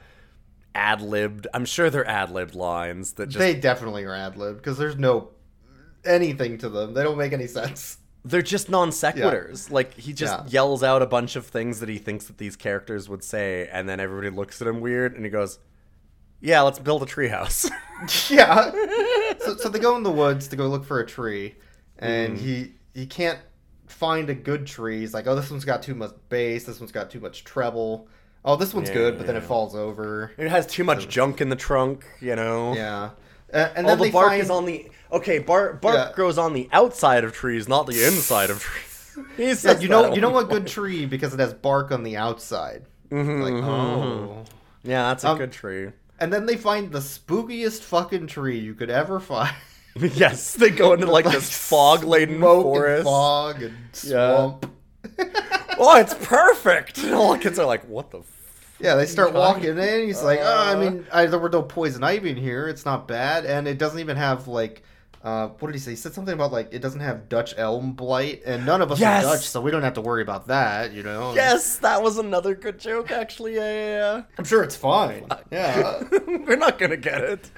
[0.74, 1.46] ad libbed.
[1.54, 4.96] I'm sure they're ad libbed lines that just they definitely are ad lib because there's
[4.96, 5.30] no
[6.04, 6.94] anything to them.
[6.94, 7.98] They don't make any sense.
[8.24, 9.70] They're just non sequiturs.
[9.70, 10.46] Like he just Yeah.
[10.48, 13.88] yells out a bunch of things that he thinks that these characters would say, and
[13.88, 15.58] then everybody looks at him weird, and he goes,
[16.40, 17.70] "Yeah, let's build a treehouse."
[18.30, 18.70] yeah.
[19.40, 21.54] So, so they go in the woods to go look for a tree,
[21.98, 22.44] and Mm-hmm.
[22.46, 23.38] he he can't
[23.86, 25.00] find a good tree.
[25.00, 26.64] He's like, oh, this one's got too much bass.
[26.64, 28.06] This one's got too much treble.
[28.44, 30.32] Oh, this one's Yeah, good, but then it falls over.
[30.38, 32.72] it has too much junk in the trunk, you know.
[32.74, 33.10] Yeah.
[33.52, 35.38] Uh, and All then the they bark find, is on the okay.
[35.38, 36.12] Bark bark Yeah.
[36.14, 38.86] grows on the outside of trees, not the inside of trees.
[39.36, 42.16] He Yeah, you know, you know a good tree because it has bark on the
[42.16, 42.86] outside.
[43.10, 44.44] Mhm, Like, mhm, oh.
[44.82, 45.90] Yeah, that's a Um, good tree.
[46.18, 49.54] And then they find the spookiest fucking tree you could ever find.
[49.96, 52.98] yes, they go into like, this fog laden forest.
[52.98, 54.34] and fog and Yeah.
[54.36, 54.66] swamp.
[55.78, 56.98] Oh, it's perfect.
[56.98, 58.26] And all the kids are like, "What the?" F-?
[58.78, 60.06] Yeah, they start walking in.
[60.06, 60.76] He's like, oh, I Uh.
[60.76, 62.68] mean, I, there were no poison ivy in here.
[62.68, 64.82] It's not bad, and it doesn't even have like
[65.22, 65.90] Uh, what did he say?
[65.90, 68.98] He said something about like it doesn't have Dutch elm blight, and none of us
[69.00, 69.24] Yes!
[69.24, 70.92] are Dutch, so we don't have to worry about that.
[70.92, 71.34] You know?
[71.34, 73.56] Yes, that was another good joke, actually.
[73.56, 73.72] Yeah,
[74.16, 75.26] yeah, I'm sure it's fine.
[75.52, 76.02] Yeah.
[76.10, 76.18] yeah.
[76.26, 77.50] We're not gonna get it.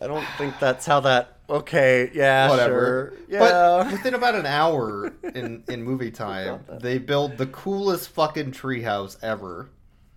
[0.00, 1.32] I don't think that's how that.
[1.48, 3.14] Okay, yeah, Whatever.
[3.18, 3.26] sure.
[3.28, 3.38] Yeah.
[3.38, 9.16] But within about an hour in in movie time, they build the coolest fucking treehouse
[9.22, 9.68] ever.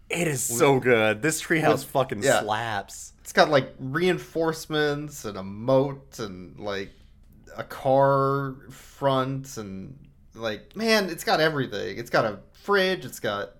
[0.09, 1.21] it is so good.
[1.21, 2.41] This treehouse fucking yeah.
[2.41, 3.13] slaps.
[3.29, 6.89] It's got like reinforcements and a moat and like
[7.55, 9.95] a car front and
[10.33, 11.99] like man, it's got everything.
[11.99, 13.05] It's got a fridge.
[13.05, 13.51] It's got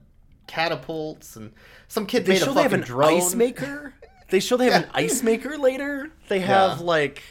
[0.48, 1.52] catapults and
[1.88, 3.14] some kid They made show a they fucking have an drone.
[3.18, 3.94] ice maker.
[4.32, 6.14] They show they have an ice maker later.
[6.30, 6.84] They have Yeah.
[6.86, 7.22] like,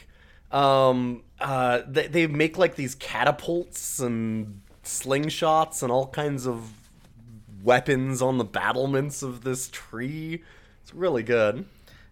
[0.49, 6.71] um, uh, they they make like these catapults and slingshots and all kinds of
[7.65, 10.41] weapons on the battlements of this tree.
[10.83, 11.65] It's really good.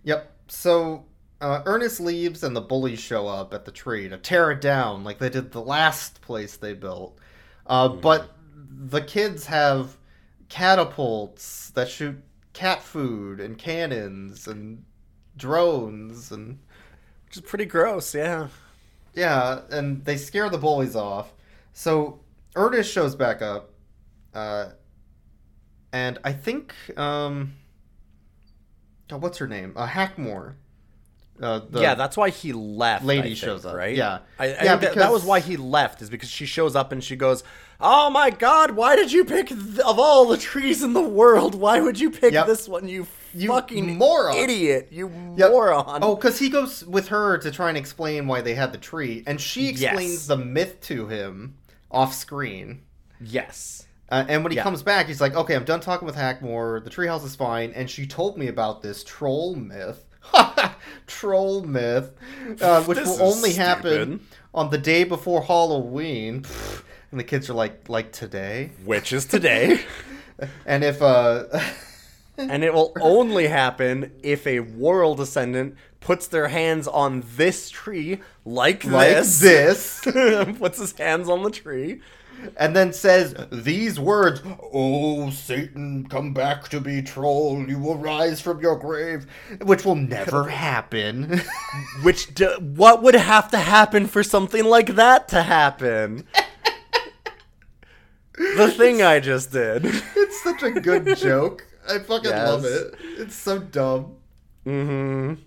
[0.04, 0.32] Yep.
[0.48, 1.06] So
[1.42, 5.04] uh, Ernest leaves and the bullies show up at the tree to tear it down
[5.04, 7.18] like they did the last place they built.
[7.66, 8.32] Uh, But
[8.70, 9.98] the kids have
[10.50, 12.22] catapults that shoot
[12.54, 14.84] cat food and cannons and
[15.36, 16.60] drones and
[17.26, 18.48] Which is pretty gross, yeah.
[19.14, 21.34] yeah, and they scare the bullies off.
[21.74, 22.22] So
[22.56, 23.72] Ernest shows back up,
[24.34, 24.70] uh,
[25.92, 27.54] and I think um,
[29.12, 29.74] oh, what's her name?
[29.76, 30.54] Uh, Hackmore.
[31.40, 33.06] Uh, the, yeah, that's why he left.
[33.06, 33.96] lady think, shows up, right?
[33.96, 34.20] yeah.
[34.40, 36.02] I, I Yeah, think that, that was why he left.
[36.02, 37.44] Is because she shows up and she goes,
[37.80, 41.54] "Oh my God, why did you pick th- of all the trees in the world?
[41.54, 42.48] Why would you pick Yep.
[42.48, 42.88] this one?
[42.88, 44.88] You, You fucking moron." idiot!
[44.90, 45.52] You Yep.
[45.52, 46.00] moron!
[46.02, 49.24] Oh, because he goes with her to try and explain why they had the tree,
[49.28, 50.26] and she explains Yes.
[50.28, 51.54] the myth to him
[51.92, 52.82] off screen.
[53.22, 54.64] yes, Uh, and when he Yeah.
[54.64, 56.84] comes back, he's like, "Okay, I'm done talking with Hackmore.
[56.84, 60.06] The treehouse is fine." And she told me about this troll myth,
[61.08, 62.12] troll myth,
[62.62, 64.22] uh, which will only happen
[64.54, 66.46] on the day before Halloween.
[67.10, 69.80] And the kids are like, "Like today?" which is today,
[70.66, 71.46] And if uh,
[72.38, 78.20] and it will only happen if a Worrell descendant puts their hands on this tree
[78.44, 79.40] like, like this.
[79.40, 80.02] this,
[80.60, 82.02] puts his hands on the tree.
[82.56, 84.42] And then says these words,
[84.74, 87.68] "Oh Satan, come back to be troll.
[87.68, 89.26] You will rise from your grave,"
[89.62, 91.42] which will never happen.
[92.04, 96.26] Which d- what would have to happen for something like that to happen?
[98.56, 99.84] the thing I just did.
[99.86, 101.66] it's such a good joke.
[101.90, 102.96] I fucking love it.
[103.18, 104.16] It's so dumb.
[104.66, 105.42] Mm-hmm.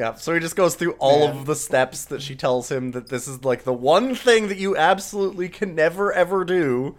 [0.00, 1.36] Yeah, so he just goes through all Man.
[1.36, 4.56] of the steps that she tells him that this is like the one thing that
[4.56, 6.96] you absolutely can never ever do.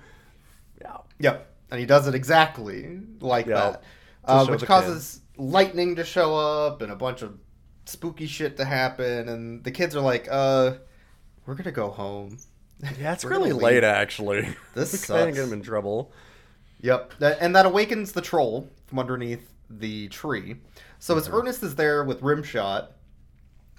[0.80, 0.98] Yeah.
[1.18, 1.52] Yep.
[1.72, 3.84] And he does it exactly like Yeah, that.
[4.24, 7.40] Uh, which causes lightning to show up and a bunch of
[7.86, 9.28] spooky shit to happen.
[9.30, 10.74] And the kids are like, uh,
[11.48, 12.38] we're going to go home.
[13.00, 14.48] Yeah, it's really late actually.
[14.76, 15.36] This of sucks.
[15.36, 16.14] get him in trouble.
[16.82, 17.14] Yep.
[17.20, 20.58] And that awakens the troll from underneath the tree.
[21.02, 22.90] So as Ernest is there with Rimshot,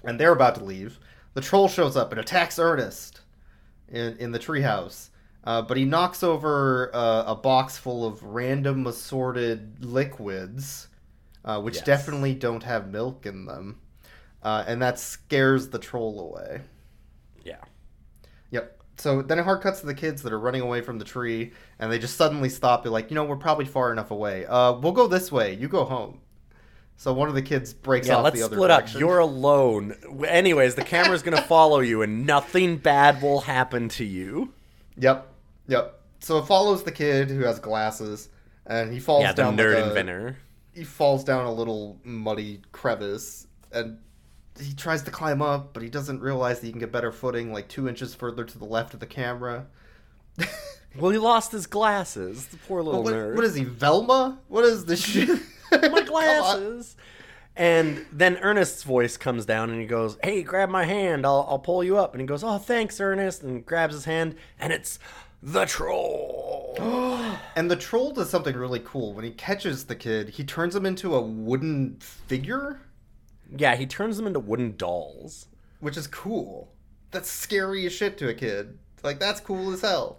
[0.03, 0.99] and they're about to leave,
[1.35, 3.21] the troll shows up and attacks Ernest
[3.87, 5.07] in, in the treehouse.
[5.45, 10.89] Uh, but he knocks over uh, a box full of random assorted liquids,
[11.45, 11.85] uh, which Yes.
[11.85, 13.79] definitely don't have milk in them.
[14.41, 16.59] Uh, and that scares the troll away.
[17.45, 17.61] Yeah.
[18.51, 18.81] Yep.
[18.97, 21.53] So then it hard cuts to the kids that are running away from the tree,
[21.79, 22.83] and they just suddenly stop.
[22.83, 24.45] They're like, you know, we're probably far enough away.
[24.45, 25.53] Uh, we'll go this way.
[25.53, 26.19] You go home.
[26.97, 28.93] So one of the kids breaks Yeah, off let's the other split up.
[28.93, 29.95] You're alone.
[30.27, 34.53] Anyways, the camera's gonna follow you, and nothing bad will happen to you.
[34.97, 35.27] Yep.
[35.67, 35.99] Yep.
[36.19, 38.29] So it follows the kid who has glasses,
[38.65, 40.37] and he falls Yeah, the down nerd like a- inventor.
[40.73, 43.97] He falls down a little muddy crevice, and
[44.59, 47.51] he tries to climb up, but he doesn't realize that he can get better footing
[47.51, 49.65] like two inches further to the left of the camera.
[50.97, 52.45] Well, he lost his glasses.
[52.47, 53.35] The poor little what, nerd.
[53.35, 54.37] what is he, Velma?
[54.47, 55.27] What is this shit?
[55.71, 56.02] my.
[56.13, 56.95] Glasses?
[57.55, 61.25] And then Ernest's voice comes down and he goes, Hey, grab my hand.
[61.25, 62.13] I'll, I'll pull you up.
[62.13, 63.43] And he goes, Oh, thanks, Ernest.
[63.43, 64.35] And grabs his hand.
[64.59, 64.97] And it's
[65.41, 66.77] the troll.
[67.55, 69.13] And the troll does something really cool.
[69.13, 72.79] When he catches the kid, he turns him into a wooden figure,
[73.55, 75.47] yeah, he turns them into wooden dolls.
[75.79, 76.71] which is cool.
[77.11, 78.79] That's scary as shit to a kid.
[79.03, 80.17] Like that's cool as hell.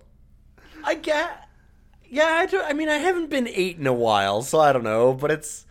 [0.85, 1.49] I get.
[2.05, 4.85] Yeah, I, do, I mean, I haven't been eight in a while, so I don't
[4.85, 5.64] know, but it's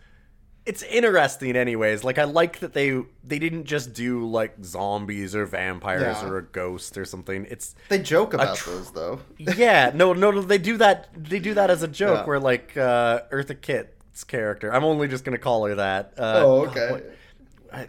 [0.66, 2.04] it's interesting, anyways.
[2.04, 6.28] Like, I like that they they didn't just do like zombies or vampires Yeah.
[6.28, 7.46] or a ghost or something.
[7.50, 9.20] It's They joke about tr- those though.
[9.38, 10.40] yeah, no, no, no.
[10.40, 11.08] They do that.
[11.16, 12.20] They do that as a joke.
[12.20, 12.24] Yeah.
[12.26, 14.72] Where like uh, Eartha Kitt's character.
[14.72, 16.14] I'm only just gonna call her that.
[16.16, 16.90] Uh, oh, okay.
[16.90, 17.10] what-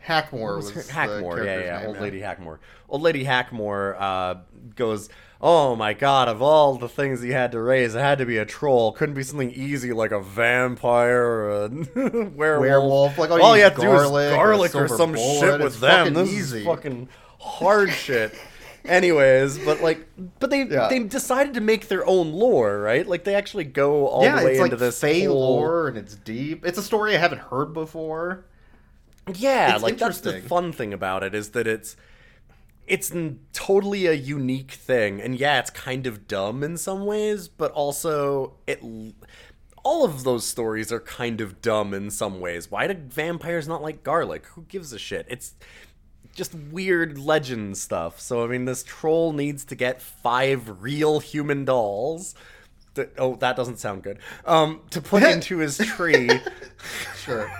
[0.03, 2.57] Hackmore was was, Hackmore, yeah, yeah, name, old lady Hackmore.
[2.89, 4.35] Old lady Hackmore uh,
[4.75, 5.09] goes,
[5.47, 6.27] "Oh my god!
[6.27, 8.91] Of all the things he had to raise, it had to be a troll.
[8.93, 11.69] Couldn't be something easy like a vampire or a
[12.35, 12.35] werewolf.
[12.61, 15.11] Werewolf, like, oh, all you all you had to do is garlic or or some
[15.13, 16.13] bullet, shit with it's them.
[16.15, 18.33] This easy." is fucking hard shit."
[18.85, 20.05] Anyways, but like,
[20.39, 20.87] but they Yeah.
[20.89, 23.05] they decided to make their own lore, right?
[23.07, 25.87] Like they actually go all Yeah, the way it's into like this Fey whole- lore
[25.87, 26.65] and it's deep.
[26.65, 28.45] It's a story I haven't heard before.
[29.33, 31.95] Yeah, It's like that's the fun thing about it is that it's
[32.87, 37.47] it's n- totally a unique thing, and yeah, it's kind of dumb in some ways,
[37.47, 38.79] but also it.
[38.83, 39.13] l-
[39.83, 42.71] All of those stories are kind of dumb in some ways.
[42.71, 44.45] Why do vampires not like garlic?
[44.55, 45.25] Who gives a shit?
[45.29, 45.53] It's
[46.33, 48.19] just weird legend stuff.
[48.19, 52.33] So I mean, this troll needs to get five real human dolls.
[52.95, 54.19] To, oh, that doesn't sound good.
[54.45, 56.29] Um, to put into his tree.
[57.17, 57.51] Sure.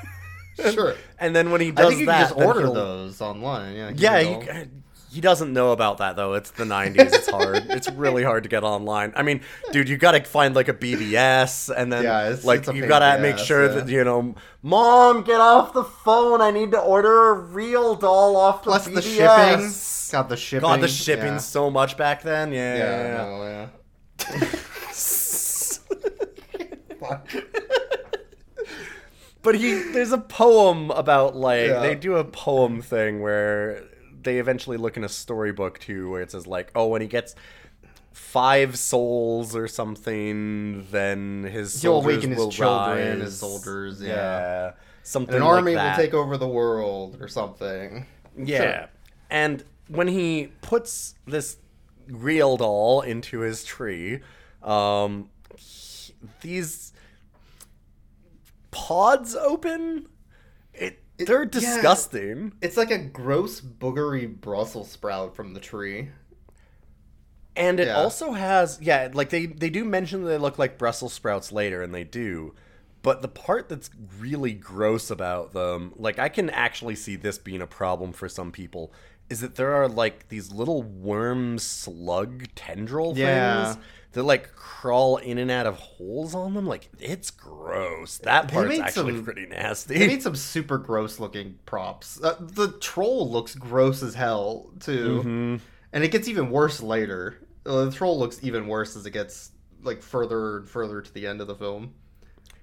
[0.72, 0.96] Sure.
[1.20, 3.76] And then when he I does think you that, can just order those online.
[3.76, 4.68] Yeah, Yeah, you
[5.16, 6.34] he, doesn't know about that though.
[6.34, 7.14] It's the '90s.
[7.14, 7.66] It's hard.
[7.70, 9.14] it's really hard to get online.
[9.16, 12.68] I mean, dude, you got to find like a BBS, and then Yeah, it's- like
[12.68, 13.76] it's you got to make sure yeah.
[13.76, 16.42] that you know, mom, get off the phone.
[16.42, 19.72] I need to order a real doll off the Plus the shipping.
[20.12, 20.62] Got the shipping.
[20.70, 22.52] God, the shipping Yeah, so much back then.
[22.54, 23.68] Yeah, yeah, yeah,
[24.30, 24.32] yeah.
[24.32, 24.50] no.
[29.42, 31.80] But he, there's a poem about like Yeah.
[31.82, 33.84] they do a poem thing where
[34.26, 37.36] they eventually look in a storybook too, where it says like, oh, when he gets
[38.12, 44.74] five souls or something, then his He'll soldiers awaken his will children, his soldiers, yeah.
[45.04, 48.06] something An like army will take over the world or something.
[48.38, 48.58] Yeah.
[48.58, 48.90] Sure.
[49.30, 51.58] And when he puts this
[52.08, 54.20] real doll into his tree,
[54.64, 56.92] um, he- these
[58.72, 60.08] pods open.
[61.18, 61.50] It, they're yeah.
[61.50, 62.54] disgusting.
[62.62, 66.10] It's like a gross boogery Brussels sprout from the tree.
[67.56, 67.96] And it Yeah.
[67.96, 71.82] also has yeah, like they they do mention that they look like Brussels sprouts later,
[71.82, 72.54] and they do.
[73.02, 77.62] But the part that's really gross about them, like I can actually see this being
[77.62, 78.92] a problem for some people,
[79.30, 83.74] is that there are like these little worm slug tendril Yeah.
[83.74, 83.84] things
[84.16, 86.66] that like crawl in and out of holes on them.
[86.66, 88.18] Like it's gross.
[88.20, 90.00] That They part's actually some- pretty They nasty.
[90.00, 92.20] made some super gross looking props.
[92.22, 95.56] Uh, the troll looks gross as hell too, Mm-hmm.
[95.94, 97.38] and it gets even worse later.
[97.66, 99.52] Uh, the troll looks even worse as it gets
[99.84, 101.94] like further and further to the end of the film.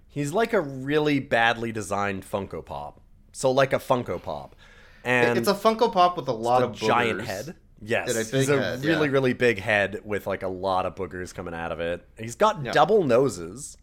[0.08, 3.00] He's like a really badly designed Funko Pop.
[3.32, 4.56] So like a Funko Pop.
[5.04, 7.24] And it's a Funko Pop with a lot of giant boogers.
[7.24, 7.54] head.
[7.84, 9.12] Yes, he's a head, really, yeah.
[9.12, 12.06] really big head with like a lot of boogers coming out of it.
[12.18, 12.70] He's got Yeah.
[12.72, 13.76] double noses,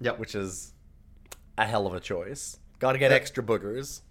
[0.00, 0.18] Yep.
[0.18, 0.74] which is
[1.56, 2.58] a hell of a choice.
[2.78, 3.16] Got to get Yeah.
[3.16, 4.02] extra boogers.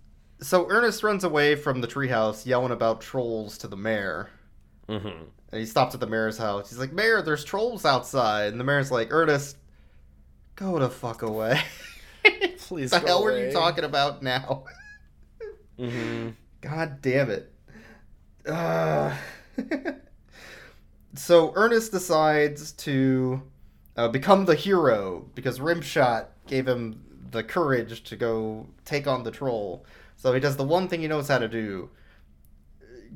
[0.41, 4.29] So Ernest runs away from the treehouse, yelling about trolls to the mayor.
[4.89, 5.07] Mm-hmm.
[5.51, 6.69] And he stops at the mayor's house.
[6.69, 9.57] He's like, "Mayor, there's trolls outside." And the mayor's like, "Ernest,
[10.55, 11.61] go the fuck away."
[12.57, 12.89] Please.
[12.91, 14.65] the hell are you talking about now?
[15.79, 16.29] Mm-hmm.
[16.61, 17.51] God damn it.
[18.47, 19.15] Uh...
[21.15, 23.41] so Ernest decides to
[23.97, 29.31] uh, become the hero because Rimshot gave him the courage to go take on the
[29.31, 29.85] troll.
[30.15, 31.89] So he does the one thing he knows how to do.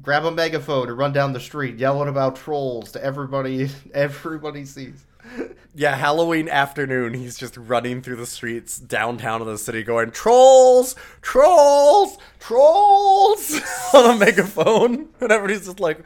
[0.01, 5.05] Grab a megaphone and run down the street yelling about trolls to everybody everybody sees.
[5.75, 10.95] Yeah, Halloween afternoon, he's just running through the streets downtown of the city going, Trolls!
[11.21, 12.17] Trolls!
[12.39, 13.61] Trolls!
[13.93, 15.09] on a megaphone.
[15.21, 16.03] And everybody's just like,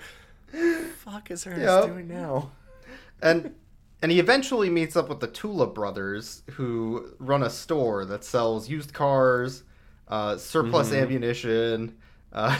[0.97, 1.86] fuck is Ernest Yep.
[1.88, 2.51] doing now?
[3.21, 3.55] and
[4.01, 8.67] and he eventually meets up with the Tula brothers, who run a store that sells
[8.69, 9.63] used cars,
[10.09, 11.03] uh, surplus Mm-hmm.
[11.03, 11.95] ammunition.
[12.33, 12.59] Uh,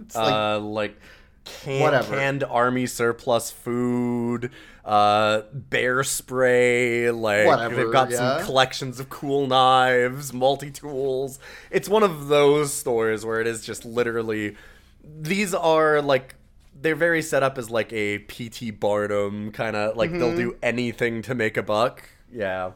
[0.00, 0.96] it's like uh, like
[1.44, 2.16] can- Whatever.
[2.16, 4.50] canned army surplus food,
[4.84, 7.10] uh, bear spray.
[7.10, 8.38] Like Whatever, they've got yeah.
[8.38, 11.38] some collections of cool knives, multi tools.
[11.70, 14.56] It's one of those stores where it is just literally.
[15.04, 16.36] These are like
[16.80, 20.36] they're very set up as like a PT Barnum kind of like they'll Mm-hmm.
[20.38, 22.02] do anything to make a buck.
[22.32, 22.72] Yeah.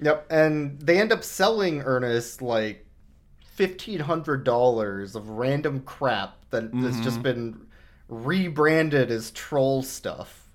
[0.00, 2.84] Yep, and they end up selling Ernest like
[3.54, 7.02] fifteen hundred dollars of random crap that has Mm-hmm.
[7.02, 7.66] just been
[8.08, 10.45] rebranded as troll stuff.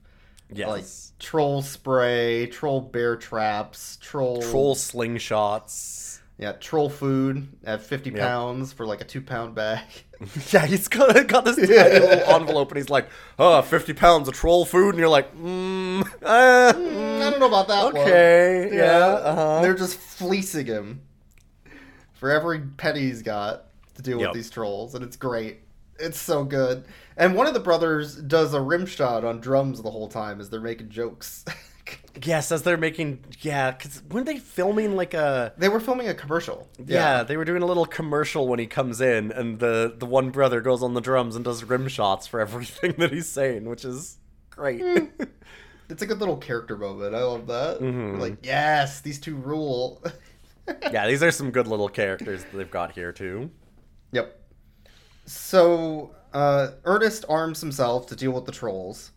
[0.54, 0.68] Yes.
[0.68, 0.86] Like
[1.20, 6.20] troll spray, troll bear traps, troll Troll slingshots.
[6.38, 8.20] yeah, troll food at fifty Yep.
[8.20, 9.84] pounds for like a two pound bag.
[10.52, 14.36] Yeah, he's got, got this tiny little envelope, and he's like, "Oh, 50 pounds of
[14.36, 17.98] troll food," and you're like, "Mm, uh, I don't know about that one.
[17.98, 21.02] okay, yeah, uh-huh." They're just fleecing him
[22.14, 23.66] for every penny he's got.
[23.96, 24.30] to deal Yep.
[24.30, 25.62] with these trolls, and it's great.
[26.02, 26.86] It's so good.
[27.18, 30.50] And one of the brothers does a rim shot on drums the whole time as
[30.50, 31.46] they're making jokes.
[32.24, 36.14] Yes, as they're making yeah, because weren't they filming like a they were filming a
[36.14, 36.70] commercial.
[36.78, 37.24] yeah.
[37.24, 40.62] they were doing a little commercial when he comes in, and the the one brother
[40.62, 44.20] goes on the drums and does rim shots for everything that he's saying, which is
[44.50, 44.82] great.
[45.90, 47.14] It's a good little character moment.
[47.14, 47.82] I love that.
[47.82, 48.22] Mm-hmm.
[48.22, 50.02] Like, yes, these two rule.
[50.90, 53.52] yeah, these are some good little characters that they've got here too.
[54.14, 54.41] Yep.
[55.32, 59.12] So uh, Ernest arms himself to deal with the trolls,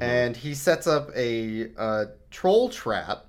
[0.00, 3.26] and he sets up a uh, troll trap,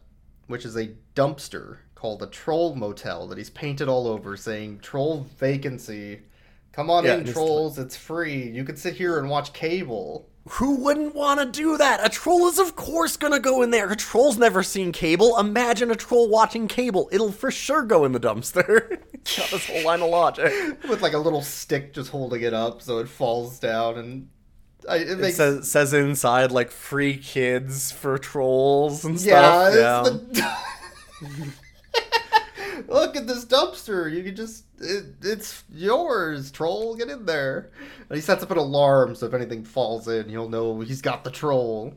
[0.48, 5.28] which is a dumpster called a troll motel that he's painted all over, saying "troll
[5.38, 6.22] vacancy."
[6.72, 7.78] Come on Yeah, in, trolls.
[7.78, 8.48] It's free.
[8.50, 10.30] You can sit here and watch cable.
[10.50, 12.04] Who wouldn't want to do that?
[12.06, 13.92] A troll is of course gonna go in there.
[13.92, 15.38] A troll's never seen cable.
[15.38, 17.08] Imagine a troll watching cable.
[17.12, 18.90] It'll for sure go in the dumpster.
[19.38, 20.52] got this whole line of logic.
[20.90, 24.30] with like a little stick just holding it up so it falls down and
[24.90, 30.18] I, it It says, says inside like free kids for trolls and yeah, stuff.
[30.32, 30.40] it's
[31.20, 31.54] the
[32.88, 37.72] look at this dumpster you can just it, it's yours troll get in there
[38.10, 41.24] and he sets up an alarm so if anything falls in he'll know he's got
[41.24, 41.94] the troll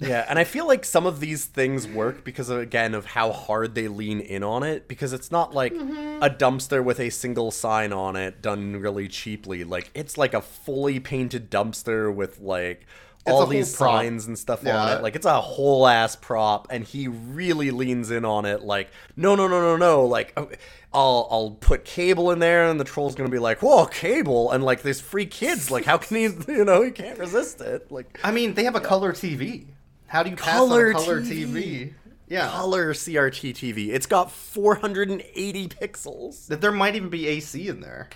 [0.00, 3.30] Yeah, and I feel like some of these things work because of, again of how
[3.30, 6.22] hard they lean in on it because it's not like Mm-hmm.
[6.22, 9.62] a dumpster with a single sign on it done really cheaply.
[9.62, 12.86] Like it's like a fully painted dumpster with like
[13.26, 14.00] all these prop.
[14.00, 15.02] signs and stuff on it.
[15.02, 19.34] Like it's a whole ass prop and he really leans in on it like no
[19.34, 20.50] no no no no like oh,
[20.92, 24.52] I'll I'll put cable in there and the troll's going to be like, "Whoa, cable."
[24.52, 26.22] And like there's free kids, like how can he
[26.52, 27.90] you know, he can't resist it.
[27.90, 29.66] Like i mean they have a color tv
[30.06, 31.46] how do you pass Color on a color TV.
[31.52, 31.94] tv,
[32.28, 33.88] yeah color CRT TV.
[33.88, 36.46] It's got 480 pixels.
[36.46, 38.10] that there might even be ac in there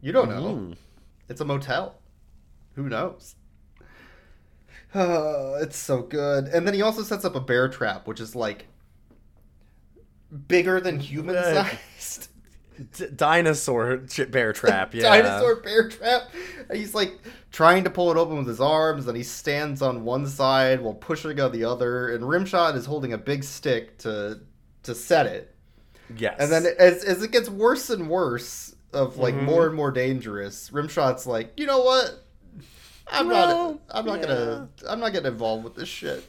[0.00, 0.76] you don't know Mm.
[1.28, 1.94] It's a motel.
[2.74, 3.34] Who knows?
[4.94, 6.44] Uh, it's so good.
[6.46, 8.66] And then he also sets up a bear trap, which is like
[10.46, 12.28] bigger than human sized.
[12.96, 15.02] D- dinosaur ch- bear trap, yeah.
[15.02, 16.30] Dinosaur bear trap.
[16.68, 17.18] And he's like
[17.50, 20.94] trying to pull it open with his arms, and he stands on one side while
[20.94, 22.14] pushing on the other.
[22.14, 24.40] And Rimshot is holding a big stick to
[24.84, 25.56] to set it.
[26.16, 26.36] Yes.
[26.38, 29.44] And then as, as it gets worse and worse, of like Mm-hmm.
[29.44, 32.24] more and more dangerous, Rimshot's like, you know what?
[33.10, 33.80] I'm Well, not.
[33.90, 34.68] I'm not gonna.
[34.88, 36.24] I'm not getting involved with this shit.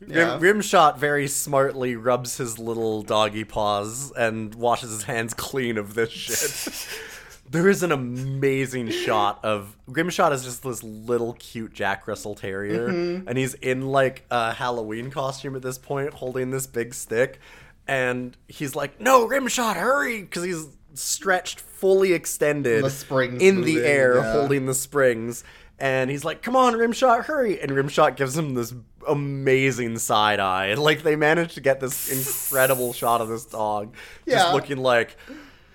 [0.00, 0.38] Rim, Yeah.
[0.38, 6.10] Rimshot very smartly rubs his little doggy paws and washes his hands clean of this
[6.10, 6.88] shit.
[7.50, 12.88] there is an amazing shot of Rimshot is just this little cute Jack Russell Terrier,
[12.88, 13.28] Mm-hmm.
[13.28, 17.38] and he's in like a Halloween costume at this point, holding this big stick,
[17.86, 23.78] and he's like, "No, Rimshot, hurry!" Because he's stretched, fully extended, The springs in the
[23.84, 24.32] air, yeah.
[24.32, 25.44] holding the springs.
[25.78, 28.72] And he's like, "Come on, Rimshot, hurry!" And Rimshot gives him this
[29.08, 30.74] amazing side eye.
[30.74, 33.94] Like they managed to get this incredible shot of this dog,
[34.24, 34.36] Yeah.
[34.36, 35.16] just looking like,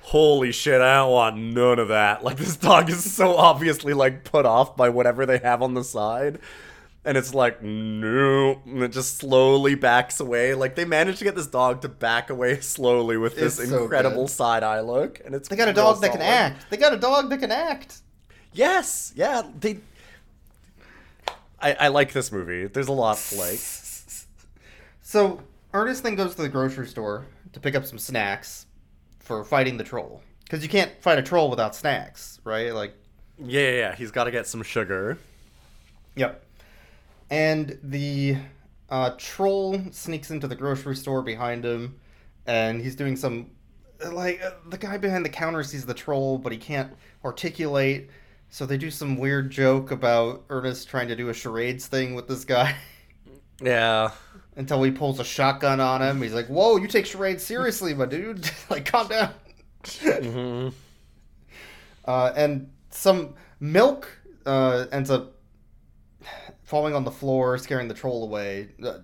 [0.01, 4.23] "Holy shit, I don't want none of that." Like this dog is so obviously like
[4.23, 6.39] put off by whatever they have on the side.
[7.05, 10.53] And it's like, no, and it just slowly backs away.
[10.53, 14.27] Like they managed to get this dog to back away slowly with this It's incredible
[14.27, 15.21] side eye look.
[15.25, 16.69] And it's They got a dog that can act.
[16.69, 17.99] They got a dog that can act.
[18.51, 19.79] Yes, yeah, they.
[21.61, 22.67] I, I like this movie.
[22.67, 23.59] There's a lot to like.
[25.01, 25.41] So
[25.73, 28.67] Ernest then goes to the grocery store to pick up some snacks
[29.17, 30.21] for fighting the troll.
[30.43, 32.73] Because you can't fight a troll without snacks, right?
[32.73, 32.93] Like,
[33.39, 33.95] Yeah, yeah, yeah.
[33.95, 35.17] He's got to get some sugar.
[36.15, 36.45] Yep.
[37.31, 38.37] And the
[38.89, 41.99] uh, troll sneaks into the grocery store behind him,
[42.45, 43.49] and he's doing some.
[44.11, 46.93] Like, uh, the guy behind the counter sees the troll, but he can't
[47.25, 48.09] articulate.
[48.49, 52.27] So they do some weird joke about Ernest trying to do a charades thing with
[52.27, 52.75] this guy
[53.61, 54.11] Yeah.
[54.55, 56.21] until he pulls a shotgun on him.
[56.21, 58.49] He's like, Whoa, you take charades seriously, my dude.
[58.69, 59.33] like, calm down.
[60.01, 60.69] hmm
[62.05, 64.07] Uh, and some milk
[64.47, 65.35] uh, ends up
[66.63, 68.69] falling on the floor, scaring the troll away.
[68.81, 69.01] Uh, uh,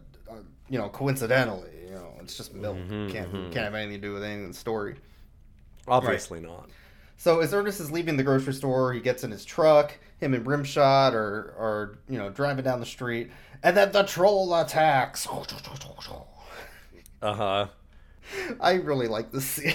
[0.70, 2.78] you know, coincidentally, you know, it's just milk.
[2.78, 3.52] Mhm, can't mhm.
[3.52, 4.96] can't have anything to do with anything in the story.
[5.88, 6.70] Obviously not.
[7.18, 9.98] So as Ernest is leaving the grocery store, he gets in his truck.
[10.20, 13.32] Him and Rimshot are are you know driving down the street,
[13.64, 15.28] and then the troll attacks.
[17.22, 17.68] Uh huh.
[18.62, 19.74] I really like this scene.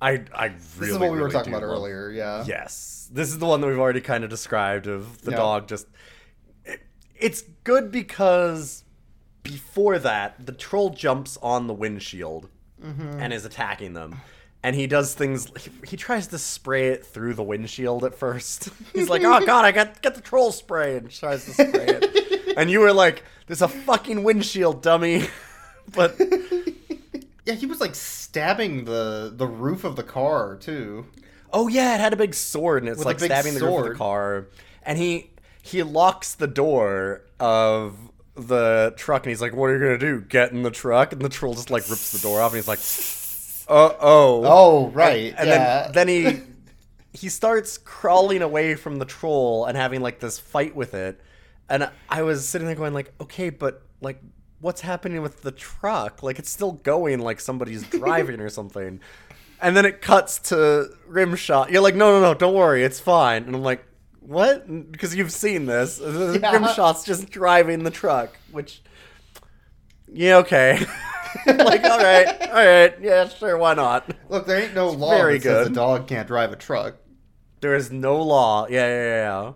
[0.00, 0.58] I I really.
[0.78, 2.10] This is what we were talking about love- earlier.
[2.10, 2.44] Yeah.
[2.46, 5.36] Yes, this is the one that we've already kind of described of the Yeah.
[5.36, 5.86] dog just.
[6.64, 6.82] it-
[7.16, 8.84] it's good because
[9.42, 12.48] before that, the troll jumps on the windshield
[12.82, 13.20] Mm-hmm.
[13.20, 14.20] and is attacking them,
[14.62, 15.50] and he does things.
[15.86, 18.70] He, tries to spray it through the windshield at first.
[18.94, 22.54] He's like, "Oh God, I got get the troll spray," and tries to spray it.
[22.56, 25.26] and you were like, "There's a fucking windshield, dummy."
[25.94, 26.20] but
[27.44, 31.06] Yeah, he was like stabbing the the roof of the car too.
[31.52, 33.92] oh yeah, it had a big sword, and it's With like stabbing the roof of
[33.92, 34.46] the car.
[34.84, 35.30] And he
[35.62, 37.96] he locks the door of
[38.36, 40.20] the truck, and he's like, "What are you gonna do?
[40.20, 42.68] Get in the truck?" And the troll just like rips the door off, and he's
[42.68, 42.78] like,
[43.68, 45.34] "Uh oh." Oh, right.
[45.38, 45.90] and yeah.
[45.92, 46.40] then then he
[47.14, 51.20] he starts crawling away from the troll and having like this fight with it
[51.68, 54.18] and i was sitting there going like okay but like
[54.60, 58.98] what's happening with the truck like it's still going like somebody's driving or something
[59.60, 63.44] and then it cuts to Rimshot you're like no no no don't worry it's fine
[63.44, 63.84] and i'm like
[64.20, 66.08] what because you've seen this Yeah.
[66.08, 68.82] Rimshot's just driving the truck which
[70.08, 70.84] yeah okay
[71.46, 75.38] like all right all right yeah sure why not Look, there ain't no law very
[75.38, 76.96] that says a dog can't drive a truck.
[77.60, 78.66] There is no law.
[78.68, 79.52] Yeah, yeah, yeah.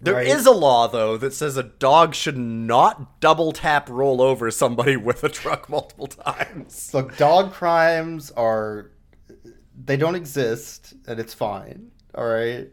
[0.00, 0.46] There is Right.
[0.46, 5.24] a law though that says a dog should not double tap roll over somebody with
[5.24, 6.92] a truck multiple times.
[6.94, 8.90] Look, dog crimes are
[9.82, 11.90] they don't exist, and it's fine.
[12.14, 12.68] All right.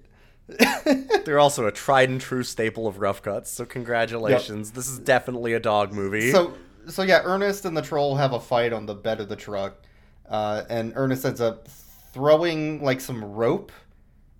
[1.25, 3.51] They're also a tried and true staple of rough cuts.
[3.51, 4.71] So congratulations.
[4.71, 6.31] This is definitely a dog movie.
[6.31, 6.53] So,
[6.87, 9.75] so yeah, Ernest and the troll have a fight on the bed of the truck,
[10.29, 11.67] uh, and Ernest ends up
[12.13, 13.71] throwing like some rope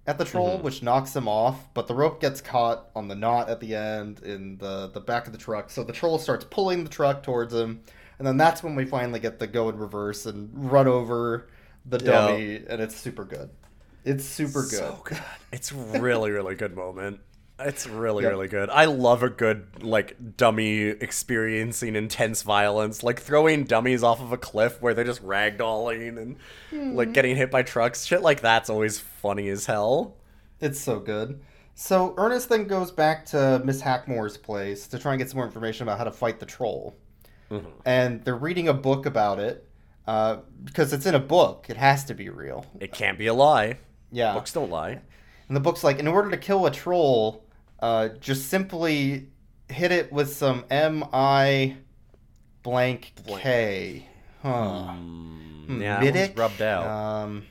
[0.08, 1.74] at the troll, which knocks him off.
[1.74, 5.26] But the rope gets caught on the knot at the end in the the back
[5.28, 5.70] of the truck.
[5.70, 7.82] So the troll starts pulling the truck towards him,
[8.20, 11.48] and then that's when we finally get the go in reverse and run over
[11.86, 12.12] the Yeah.
[12.28, 13.50] dummy, and it's super good.
[14.04, 14.72] It's super good.
[14.72, 15.18] So good.
[15.52, 17.20] It's really, really good moment.
[17.58, 18.32] It's really, Yep.
[18.32, 18.70] really good.
[18.70, 24.38] I love a good like dummy experiencing intense violence, like throwing dummies off of a
[24.38, 26.36] cliff where they're just ragdolling and
[26.70, 26.96] Hmm.
[26.96, 28.04] like getting hit by trucks.
[28.06, 30.16] Shit like that's always funny as hell.
[30.60, 31.40] It's so good.
[31.76, 35.46] So Ernest then goes back to Miss Hackmore's place to try and get some more
[35.46, 36.96] information about how to fight the troll.
[37.86, 39.66] And they're reading a book about it
[40.08, 41.68] uh, because it's in a book.
[41.70, 42.66] It has to be real.
[42.82, 43.78] It can't be a lie.
[44.12, 44.34] Yeah.
[44.34, 45.00] Books don't lie.
[45.48, 47.45] And the book's like, in order to kill a troll,
[47.80, 49.28] uh, just simply
[49.70, 51.78] hit it with some M I
[52.64, 54.08] blank K.
[54.42, 54.94] Huh.
[54.94, 56.86] Mm, yeah, one's rubbed out.
[56.88, 57.46] Um,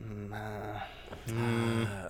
[0.00, 2.08] mm, uh,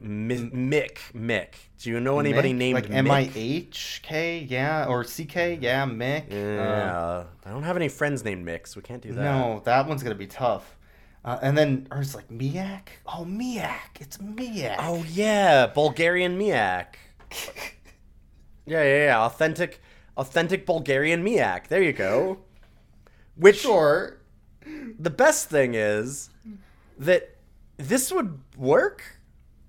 [0.00, 1.48] Mi- Mick, Mick.
[1.78, 2.56] Do you know anybody Mick?
[2.56, 2.94] named like Mick?
[2.94, 4.46] M I H K?
[4.48, 5.58] Yeah, or C K?
[5.60, 6.32] Yeah, Mick.
[6.32, 9.22] Uh, Yeah, I don't have any friends named Mick, so we can't do that.
[9.22, 10.76] no, that one's gonna be tough.
[11.28, 12.88] Uh, and then Ernest's like Miak.
[13.06, 14.00] Oh, Miak!
[14.00, 14.76] It's Miak.
[14.78, 16.86] Oh yeah, Bulgarian Miak.
[18.64, 19.20] Yeah, yeah, yeah.
[19.24, 19.80] Authentic,
[20.18, 21.68] authentic Bulgarian Miak.
[21.68, 22.40] There you go.
[23.34, 24.20] Which sure.
[24.98, 26.28] the best thing is
[26.98, 27.36] that
[27.78, 29.02] this would work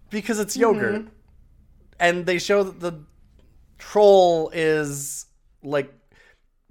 [0.10, 1.08] because it's yogurt,
[1.98, 3.06] and they show that the
[3.78, 5.28] troll is
[5.64, 5.94] like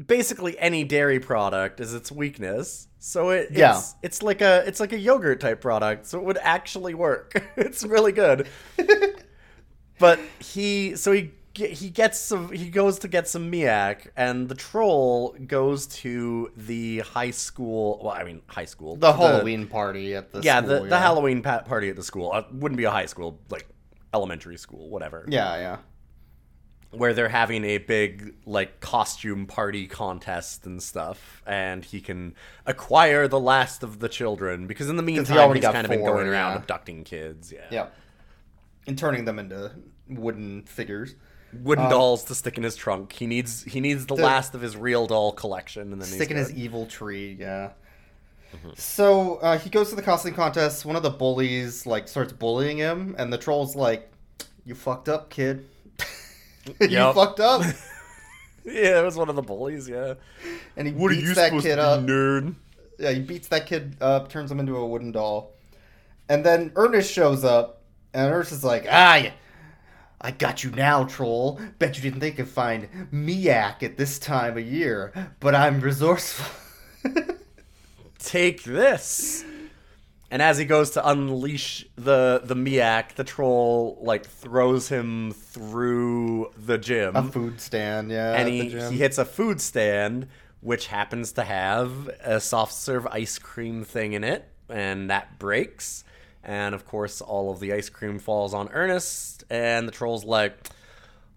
[0.04, 2.88] basically any dairy product is its weakness.
[2.98, 3.80] So it, it's, Yeah.
[4.02, 6.06] it's like a it's like a yogurt type product.
[6.06, 7.32] So it would actually work.
[7.56, 8.48] it's really good.
[9.98, 14.54] but he so he he gets some he goes to get some miak and the
[14.54, 20.30] troll goes to the high school well i mean high school The Halloween party at
[20.30, 22.92] the yeah school, the, the halloween pa- party at the school uh, wouldn't be a
[22.92, 23.66] high school like
[24.14, 25.76] elementary school whatever Yeah, yeah.
[26.90, 32.34] Where they're having a big like costume party contest and stuff and he can
[32.64, 35.90] acquire the last of the children because in the meantime already he's got kind of
[35.90, 36.56] been going around yeah.
[36.58, 37.86] abducting kids yeah Yeah.
[38.86, 39.70] And turning them into
[40.08, 41.14] wooden figures.
[41.52, 44.62] wooden dolls to stick in his trunk he needs he needs the, The- last of
[44.62, 47.72] his real doll collection and then Sticking he's his evil tree, yeah.
[48.76, 50.86] So uh, he goes to the costume contest.
[50.86, 54.10] One of the bullies like starts bullying him, and the troll's like,
[54.64, 55.68] "You fucked up, kid.
[56.80, 57.14] you Yup.
[57.14, 57.62] fucked up."
[58.64, 60.14] yeah it was one of the bullies yeah
[60.76, 62.00] And he what beats that kid up.
[62.00, 62.54] nerd
[62.98, 65.54] Yeah, he beats that kid up, turns him into a wooden doll.
[66.28, 67.80] And then Ernest shows up,
[68.12, 69.30] and Ernest is like, ah,
[70.20, 71.60] I got you now, troll.
[71.78, 76.44] Bet you didn't think I'd find Miak at this time of year, but I'm resourceful.
[78.18, 79.44] take this
[80.30, 86.50] and as he goes to unleash the the miak the troll like throws him through
[86.56, 88.34] the gym a food stand, yeah.
[88.34, 90.28] and he, he hits a food stand
[90.60, 96.04] which happens to have a soft serve ice cream thing in it and that breaks
[96.42, 100.68] and of course all of the ice cream falls on ernest and the troll's like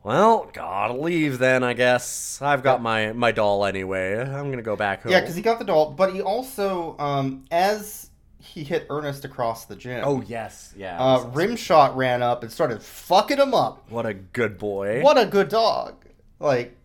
[0.03, 2.41] Well, gotta leave then, I guess.
[2.41, 4.19] I've got my my doll anyway.
[4.19, 5.11] I'm gonna go back home.
[5.11, 8.09] Yeah, because he got the doll, but he also, um, as
[8.41, 10.99] he hit Ernest across the gym, Oh yes, yeah.
[10.99, 13.89] uh, Rimshot ran up and started fucking him up.
[13.89, 15.01] what a good boy.
[15.01, 16.05] What a good dog!
[16.39, 16.75] Like,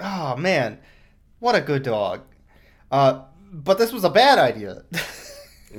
[0.00, 0.78] oh man,
[1.40, 2.20] what a good dog.
[2.90, 3.22] Uh,
[3.52, 4.84] but this was a bad idea.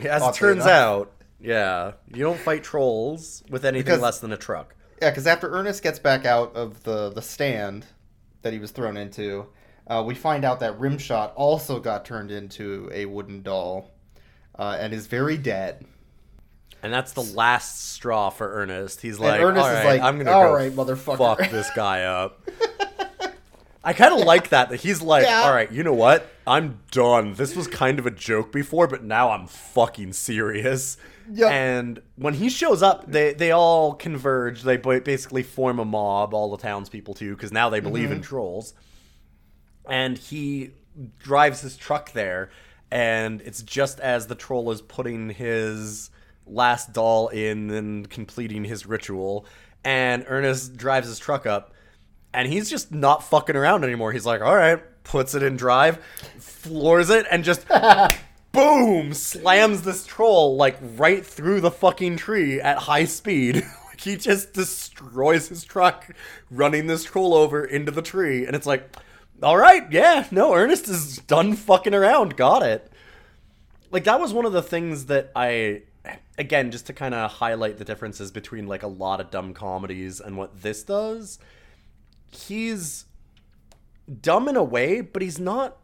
[0.08, 0.68] As it turns enough.
[0.70, 4.76] out, yeah, you don't fight trolls with anything Because- less than a truck.
[5.02, 7.86] Yeah, because after Ernest gets back out of the the stand
[8.42, 9.48] that he was thrown into,
[9.88, 13.92] uh, we find out that Rimshot also got turned into a wooden doll,
[14.58, 15.86] uh, and is very dead.
[16.82, 19.01] And that's the last straw for Ernest.
[19.01, 22.04] He's like, Ernest "All is like, I'm gonna "All go right, motherfucker." fuck this guy
[22.04, 22.41] up."
[23.86, 24.70] I kind of like that.
[24.70, 25.41] That he's like, Yeah.
[25.43, 26.30] "All right, you know what?
[26.47, 27.34] I'm done.
[27.36, 30.97] This was kind of a joke before, but now I'm fucking serious."
[31.32, 31.51] Yep.
[31.51, 34.64] And when he shows up, they they all converge.
[34.64, 38.14] They basically form a mob, all the townspeople too, because now they believe Mm-hmm.
[38.18, 38.74] in trolls.
[39.89, 40.72] And he
[41.20, 42.49] drives his truck there,
[42.94, 46.12] and it's just as the troll is putting his
[46.46, 49.48] last doll in and completing his ritual.
[49.84, 51.74] And Ernest drives his truck up,
[52.36, 54.12] and he's just not fucking around anymore.
[54.12, 56.06] He's like, all right, puts it in drive,
[56.38, 57.66] floors it, and just
[58.52, 63.66] boom slams this troll like right through the fucking tree at high speed.
[63.94, 66.10] Like, he just destroys his truck,
[66.50, 68.91] running this troll over into the tree, and it's like,
[69.44, 72.36] all right, yeah, no, Ernest is done fucking around.
[72.38, 72.91] Got it.
[73.91, 75.84] Like that was one of the things that I
[76.38, 80.20] again just to kind of highlight the differences between like a lot of dumb comedies
[80.20, 81.38] and what this does.
[82.32, 83.06] He's
[84.22, 85.78] dumb in a way, but he's not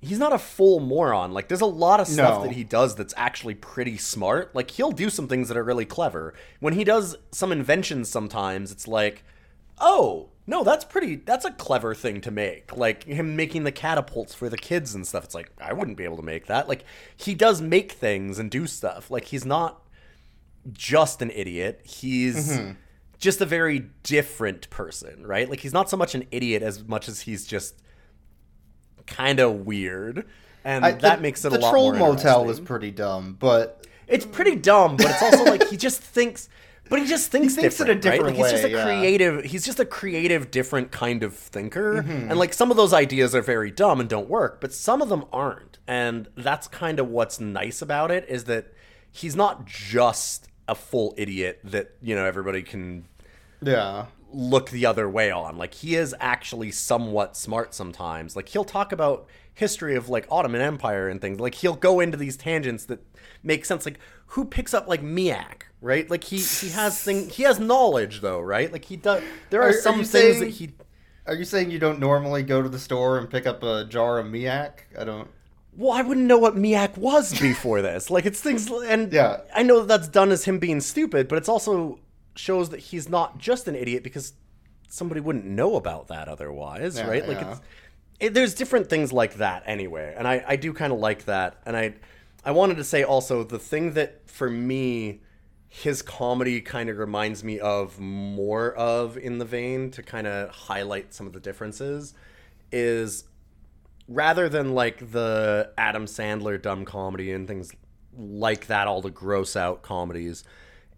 [0.00, 1.32] he's not a full moron.
[1.32, 2.46] Like there's a lot of stuff No.
[2.46, 4.54] that he does that's actually pretty smart.
[4.54, 6.34] Like he'll do some things that are really clever.
[6.60, 9.24] When he does some inventions sometimes, it's like,
[9.80, 14.34] "Oh, no, that's pretty that's a clever thing to make." Like him making the catapults
[14.34, 15.22] for the kids and stuff.
[15.22, 16.68] It's like, I wouldn't be able to make that.
[16.68, 16.84] Like
[17.16, 19.10] he does make things and do stuff.
[19.10, 19.82] Like he's not
[20.72, 21.82] just an idiot.
[21.84, 22.72] He's mm-hmm.
[23.18, 25.48] just a very different person, right?
[25.48, 27.82] Like he's not so much an idiot as much as he's just
[29.06, 30.26] kind of weird,
[30.64, 33.36] and I- that the- makes it the a lot troll more motel was pretty dumb,
[33.38, 36.48] but It's pretty dumb, but it's also like he just thinks.
[36.88, 38.36] But he just thinks, thinks in a different, right?
[38.36, 38.84] Like he's just a yeah.
[38.84, 39.44] creative.
[39.44, 42.30] He's just a creative, different kind of thinker, Mm-hmm.
[42.30, 45.08] and like some of those ideas are very dumb and don't work, but some of
[45.08, 48.72] them aren't, and that's kind of what's nice about it is that
[49.10, 53.06] he's not just a full idiot that you know everybody can
[53.62, 55.56] yeah, look the other way on.
[55.58, 58.36] Like he is actually somewhat smart sometimes.
[58.36, 61.40] Like he'll talk about history of like Ottoman Empire and things.
[61.40, 63.00] Like he'll go into these tangents that
[63.42, 63.84] make sense.
[63.84, 63.98] Like
[64.32, 66.08] who picks up like Miak, right?
[66.10, 68.72] Like he he has thing he has knowledge though, right?
[68.72, 69.22] Like he does.
[69.50, 70.70] There are, Are- are some you things saying- that he.
[71.26, 74.18] Are you saying you don't normally go to the store and pick up a jar
[74.18, 74.70] of Miak?
[74.98, 75.28] I don't.
[75.76, 78.08] Well, I wouldn't know what Miak was before this.
[78.10, 79.40] Like it's things, and Yeah.
[79.54, 81.98] I know that that's done as him being stupid, but it's also
[82.34, 84.32] shows that he's not just an idiot because
[84.88, 87.28] somebody wouldn't know about that otherwise, Yeah, right?
[87.28, 87.50] Like yeah.
[87.52, 87.60] it's
[88.20, 91.60] it, there's different things like that anyway, and I I do kind of like that,
[91.66, 91.94] and I
[92.42, 95.20] I wanted to say also the thing that for me
[95.68, 100.50] his comedy kind of reminds me of more of in the vein to kind of
[100.50, 102.14] highlight some of the differences
[102.72, 103.24] is
[104.08, 107.72] rather than like the Adam Sandler dumb comedy and things
[108.16, 110.42] like that, all the gross out comedies,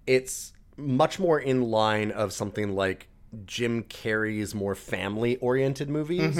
[0.07, 3.09] it's much more in line of something like
[3.47, 6.37] Jim Carrey's more family oriented movies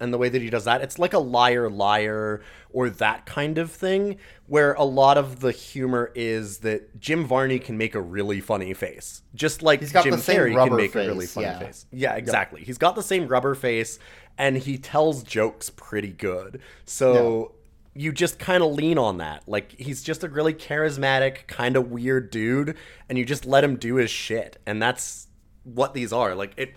[0.00, 0.82] and the way that he does that.
[0.82, 5.52] It's like a liar liar or that kind of thing where a lot of the
[5.52, 9.22] humor is that Jim Varney can make a really funny face.
[9.34, 11.58] Just like Jim Carrey can make a really funny yeah.
[11.58, 11.86] face.
[11.90, 12.62] Yeah, exactly.
[12.62, 13.98] He's got the same rubber face
[14.36, 16.60] and he tells jokes pretty good.
[16.84, 17.52] So
[17.94, 19.44] you just kind of lean on that.
[19.46, 22.76] Like he's just a really charismatic, kind of weird dude
[23.08, 24.58] and you just let him do his shit.
[24.66, 25.23] And that's
[25.64, 26.34] what these are.
[26.34, 26.74] Like it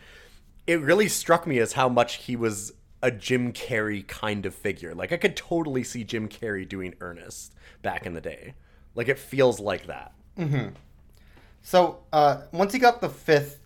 [0.66, 2.74] it really struck me as how much he was
[3.04, 4.96] a Jim Carrey kind of figure.
[4.96, 8.54] Like I could totally see Jim Carrey doing Ernest back in the day.
[8.96, 10.14] Like it feels like that.
[11.62, 13.60] So uh, once he got the fifth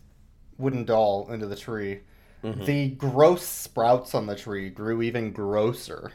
[0.57, 2.01] wooden doll into the tree,
[2.43, 2.65] Mm-hmm.
[2.65, 6.11] the gross sprouts on the tree grew even grosser.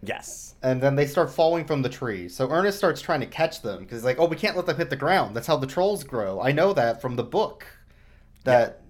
[0.00, 0.54] Yes.
[0.62, 2.28] And then they start falling from the tree.
[2.28, 4.76] So Ernest starts trying to catch them because he's like, "Oh, we can't let them
[4.76, 5.34] hit the ground.
[5.34, 6.40] That's how the trolls grow.
[6.40, 7.66] I know that from the book
[8.44, 8.82] that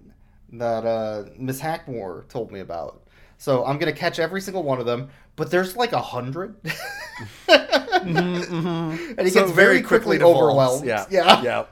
[0.53, 3.01] that uh, Miss Hackmore told me about.
[3.37, 5.09] So I'm gonna catch every single one of them.
[5.37, 6.55] But there's like a 100
[7.47, 10.39] and he So gets very quickly, devolves.
[10.41, 10.85] overwhelmed.
[10.85, 11.05] Yeah.
[11.09, 11.41] yeah.
[11.41, 11.65] Yeah.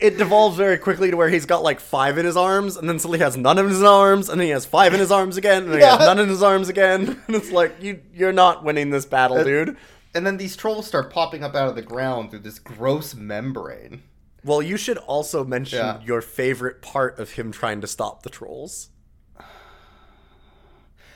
[0.00, 2.98] it devolves very quickly to where he's got like five in his arms, and then
[2.98, 5.36] suddenly he has none in his arms, and then he has five in his arms
[5.36, 7.20] again, and then he has none in his arms again.
[7.26, 9.76] And it's like you you're not winning this battle, dude.
[10.14, 14.02] And then these trolls start popping up out of the ground through this gross membrane.
[14.46, 16.00] Well, you should also mention Yeah.
[16.02, 18.90] your favorite part of him trying to stop the trolls.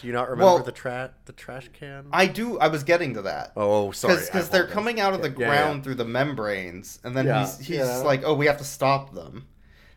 [0.00, 2.06] Do you not remember Well- the tra- the trash can?
[2.12, 2.58] I do.
[2.58, 3.52] I was getting to that.
[3.56, 4.16] oh, oh sorry.
[4.24, 5.82] Because they're coming out of the Yeah, yeah, ground yeah.
[5.84, 7.98] through the membranes, and then Yeah, he's he's yeah.
[7.98, 9.46] like, "Oh, we have to stop them."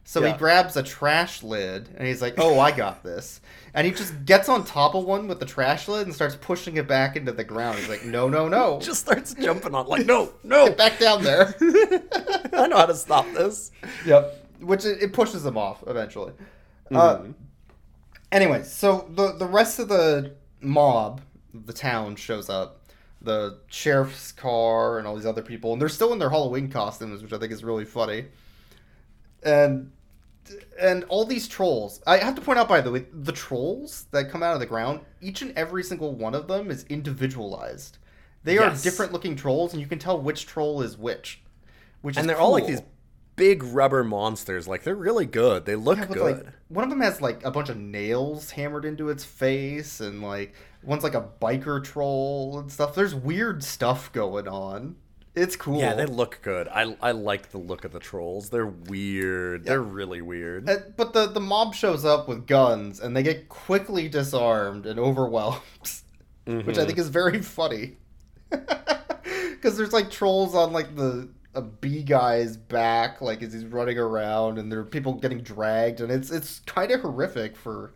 [0.05, 0.33] So Yeah.
[0.33, 3.39] he grabs a trash lid, and he's like, "Oh, I got this,"
[3.73, 6.75] and he just gets on top of one with the trash lid and starts pushing
[6.77, 7.79] it back into the ground.
[7.79, 10.67] He's like, "No, no, no, Just starts jumping on like no, no.
[10.67, 11.55] get back down there."
[12.53, 13.71] I know how to stop this.
[14.05, 14.45] yep.
[14.59, 16.33] Which it, it pushes them off eventually.
[16.93, 17.31] Uh, Mm-hmm.
[18.31, 21.21] anyway, so the the rest of the mob,
[21.53, 22.79] the town shows up.
[23.21, 27.23] The sheriff's car and all these other people, and they're still in their Halloween costumes,
[27.23, 28.25] which I think is really funny.
[29.45, 29.91] And
[30.79, 32.01] and all these trolls.
[32.05, 34.65] I have to point out, by the way, the trolls that come out of the
[34.65, 37.97] ground, each and every single one of them is individualized.
[38.43, 41.41] They are different looking trolls, and you can tell which troll is which.
[42.01, 42.81] Which And they're all like these
[43.35, 44.67] big rubber monsters.
[44.67, 45.65] Like they're really good.
[45.65, 46.37] They look Yeah, good.
[46.37, 50.21] Like, one of them has like a bunch of nails hammered into its face, and
[50.21, 52.95] like one's like a biker troll and stuff.
[52.95, 54.97] There's weird stuff going on.
[55.35, 55.79] It's cool.
[55.79, 56.67] Yeah, they look good.
[56.67, 58.49] I, I like the look of the trolls.
[58.51, 59.65] They're weird.
[59.65, 60.69] They're really weird.
[60.69, 64.99] Uh, but the the mob shows up with guns, and they get quickly disarmed and
[64.99, 66.03] overwhelmed, which
[66.45, 66.79] Mm-hmm.
[66.79, 67.97] I think is very funny.
[69.23, 73.97] Because there's like trolls on like the a bee guy's back, like as he's running
[73.97, 77.93] around, and there are people getting dragged, and it's it's kind of horrific for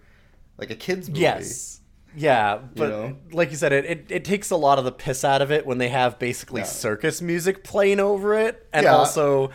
[0.57, 1.19] like a kids movie.
[1.21, 1.81] Yes.
[2.19, 3.15] Yeah, but know?
[3.31, 5.67] like you said, it, it it takes a lot of the piss out of it
[5.67, 6.65] when they have basically Yeah.
[6.65, 8.95] circus music playing over it, and Yeah.
[8.95, 9.51] also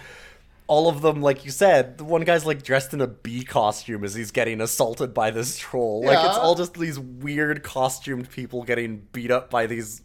[0.69, 4.05] all of them, like you said, the one guy's like dressed in a bee costume
[4.05, 6.05] as he's getting assaulted by this troll.
[6.05, 10.01] Like it's all just these weird costumed people getting beat up by these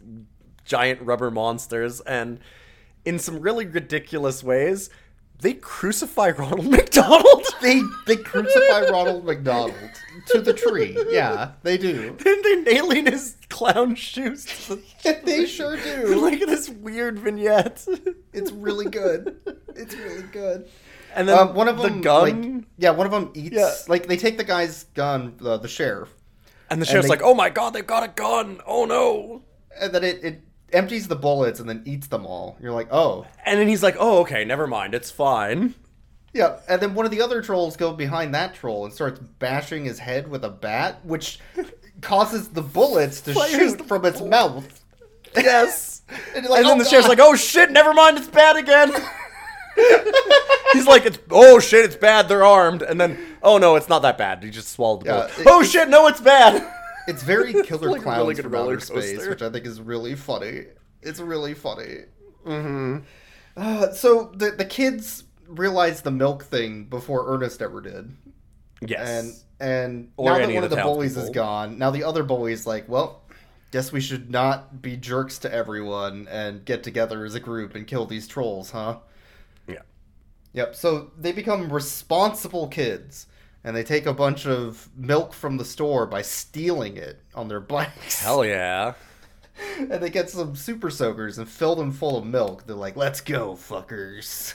[0.65, 2.39] giant rubber monsters, and
[3.05, 4.89] in some really ridiculous ways,
[5.41, 7.43] they crucify Ronald McDonald.
[7.61, 9.73] They they crucify Ronald McDonald
[10.27, 10.95] to the tree.
[11.09, 12.15] Yeah, they do.
[12.23, 16.21] Then they're nailing his clown shoes to the they sure do.
[16.21, 17.83] like this weird vignette.
[18.33, 19.37] It's really good.
[19.75, 20.69] It's really good.
[21.15, 23.55] And then Uh, one of the them, gun, like, yeah, one of them eats.
[23.55, 23.73] Yeah.
[23.87, 26.13] Like they take the guy's gun, the, the sheriff,
[26.69, 28.59] and the sheriff's they- like, "Oh my god, they've got a gun!
[28.67, 29.41] Oh no!"
[29.81, 30.41] and then it, it
[30.73, 32.57] empties the bullets and then eats them all.
[32.61, 35.75] You're like, oh, And then he's like, "Oh, okay, never mind, it's fine."
[36.33, 36.57] yeah.
[36.69, 39.97] And then one of the other trolls go behind that troll and starts bashing his
[39.99, 41.39] head with a bat, which
[42.01, 44.83] causes the bullets to shoot from its mouth.
[45.35, 46.01] Yes.
[46.35, 48.93] And, like, and then "Oh, the sheriff's like, "Oh shit, never mind, it's bad again."
[50.73, 52.29] he's like, "It's oh shit, it's bad.
[52.29, 54.43] They're armed." And then, "Oh no, it's not that bad.
[54.43, 56.65] He just swallowed the Yeah, bullet." it- oh shit, no, it's bad.
[57.07, 59.29] It's very killer like clowns really from roller outer space, coaster.
[59.29, 60.65] which I think is really funny.
[61.01, 62.05] It's really funny.
[62.45, 62.97] Mm-hmm.
[63.55, 68.15] Uh, so the the kids realize the milk thing before Ernest ever did,
[68.81, 69.07] yes.
[69.07, 72.67] and and Or now that one of the bullies is gone, now the other bully's
[72.67, 73.23] like, well,
[73.71, 77.87] guess we should not be jerks to everyone and get together as a group and
[77.87, 78.99] kill these trolls, huh?
[79.67, 79.81] yeah.
[80.53, 80.75] Yep.
[80.75, 83.27] So they become responsible kids.
[83.67, 87.59] And they take a bunch of milk from the store by stealing it on their
[87.59, 88.23] bikes.
[88.23, 88.93] Hell yeah.
[89.77, 92.65] and they get some super soakers and fill them full of milk.
[92.65, 94.53] They're like, "Let's go, fuckers."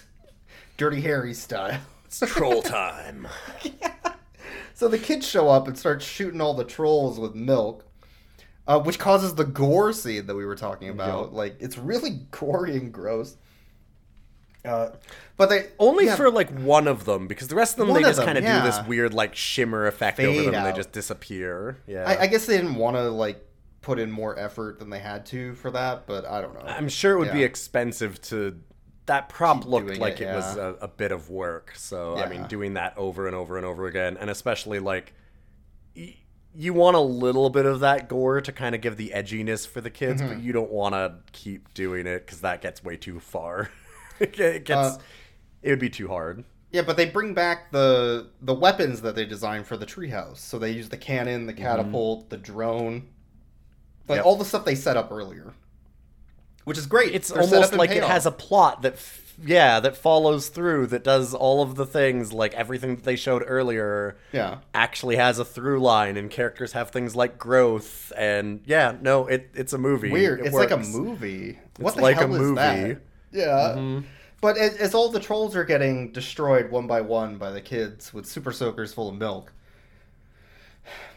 [0.78, 1.80] Dirty Harry style.
[2.06, 3.28] It's troll time.
[4.74, 7.84] So the kids show up and start shooting all the trolls with milk,
[8.66, 11.26] uh, which causes the gore scene that we were talking about.
[11.26, 11.32] Yup.
[11.34, 13.36] Like it's really gory and gross.
[14.64, 14.90] Uh,
[15.36, 18.02] but they Only yeah, for like one of them, because the rest of them One
[18.02, 18.60] they of just kind of yeah.
[18.60, 21.78] do this weird like shimmer effect over Fade them and they just disappear.
[21.86, 22.04] Yeah.
[22.08, 23.44] I, I guess they didn't want to like
[23.80, 26.60] put in more effort than they had to for that, but I don't know.
[26.60, 28.60] I'm sure it would be expensive to.
[29.06, 31.72] That prop Keep looked like it, it, was a, a bit of work.
[31.74, 35.12] So I mean, doing that over and over and over again, and especially like,
[35.96, 36.14] y-
[36.54, 39.80] you want a little bit of that gore to kind of give the edginess for
[39.80, 40.34] the kids, Mm-hmm.
[40.34, 43.70] but you don't want to keep doing it because that gets way too far.
[44.20, 44.98] it gets, Uh,
[45.62, 46.44] it would be too hard.
[46.70, 50.38] Yeah, but they bring back the the weapons that they designed for the treehouse.
[50.38, 53.08] So they use the cannon, the catapult, the drone,
[54.08, 54.24] like Yep.
[54.26, 55.52] all the stuff they set up earlier,
[56.64, 57.14] which is great.
[57.14, 61.04] It's They're almost like it has a plot that, f- yeah, that follows through, that
[61.04, 64.16] does all of the things, like everything that they showed earlier.
[64.32, 64.58] yeah.
[64.72, 69.50] Actually has a through line, and characters have things like growth, and yeah, no, it
[69.54, 70.10] it's a movie.
[70.10, 70.40] Weird.
[70.40, 71.58] It it's like a movie.
[71.78, 73.00] What It's the like a hell is that?
[73.32, 74.00] Yeah.
[74.40, 78.12] But as, as all the trolls are getting destroyed one by one by the kids
[78.12, 79.52] with super soakers full of milk,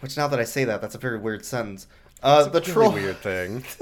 [0.02, 1.88] which now that I say that, that's a very weird sentence.
[2.22, 3.64] Uh, the Really troll, weird thing.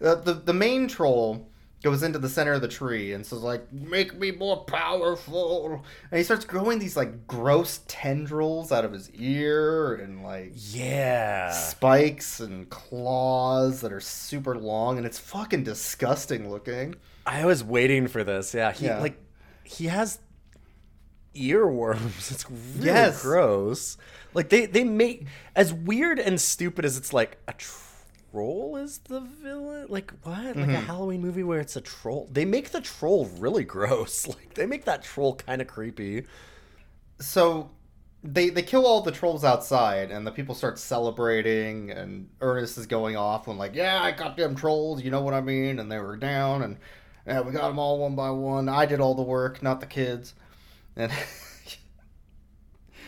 [0.00, 1.48] the, the the main troll
[1.82, 6.18] goes into the center of the tree and says like, "Make me more powerful," and
[6.18, 11.50] he starts growing these like gross tendrils out of his ear and like Yeah.
[11.52, 16.94] spikes and claws that are super long, and it's fucking disgusting looking.
[17.28, 18.54] I was waiting for this.
[18.54, 19.00] Yeah, he Yeah.
[19.00, 19.18] like
[19.64, 20.18] he has
[21.34, 22.30] earworms.
[22.32, 23.22] It's really Yes.
[23.22, 23.96] gross.
[24.34, 29.20] Like they they make as weird and stupid as it's like a troll is the
[29.20, 29.86] villain.
[29.88, 30.38] Like what?
[30.38, 30.86] Like a mm-hmm.
[30.86, 32.28] Halloween movie where it's a troll.
[32.32, 34.26] They make the troll really gross.
[34.28, 36.24] Like they make that troll kind of creepy.
[37.20, 37.70] so
[38.24, 42.86] they they kill all the trolls outside and the people start celebrating and Ernest is
[42.86, 45.90] going off when like yeah I got them trolls you know what I mean and
[45.90, 46.78] they were down and
[47.28, 49.86] yeah we got them all one by one I did all the work not the
[49.86, 50.34] kids
[50.96, 51.12] and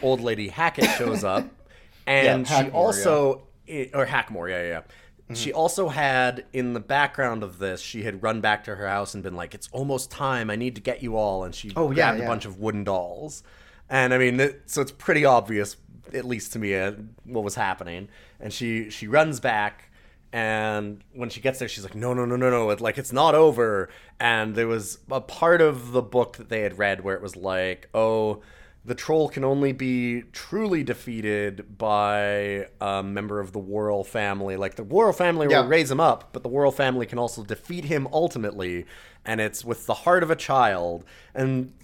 [0.02, 1.44] Old lady Hackett shows up,
[2.06, 4.68] and Yeah, she also i- or Hackmore, yeah, yeah.
[4.68, 4.78] yeah.
[4.80, 5.34] Mm-hmm.
[5.34, 9.12] She also had in the background of this, she had run back to her house
[9.14, 10.48] and been like, "It's almost time.
[10.50, 12.24] I need to get you all." And she Oh, yeah, grabbed yeah.
[12.24, 13.42] a bunch of wooden dolls,
[13.88, 15.76] and I mean, so it's pretty obvious,
[16.14, 16.92] at least to me, uh,
[17.24, 18.08] what was happening.
[18.40, 19.89] And she she runs back,
[20.32, 22.70] and when she gets there, she's like, "No, no, no, no, no!
[22.70, 26.60] It, like it's not over." And there was a part of the book that they
[26.60, 28.42] had read where it was like, "Oh."
[28.82, 34.56] the troll can only be truly defeated by a member of the Worrell family.
[34.56, 35.60] Like the Worrell family Yeah.
[35.60, 38.86] will raise him up, but the Worrell family can also defeat him ultimately.
[39.22, 41.04] And it's with the heart of a child.
[41.34, 41.74] And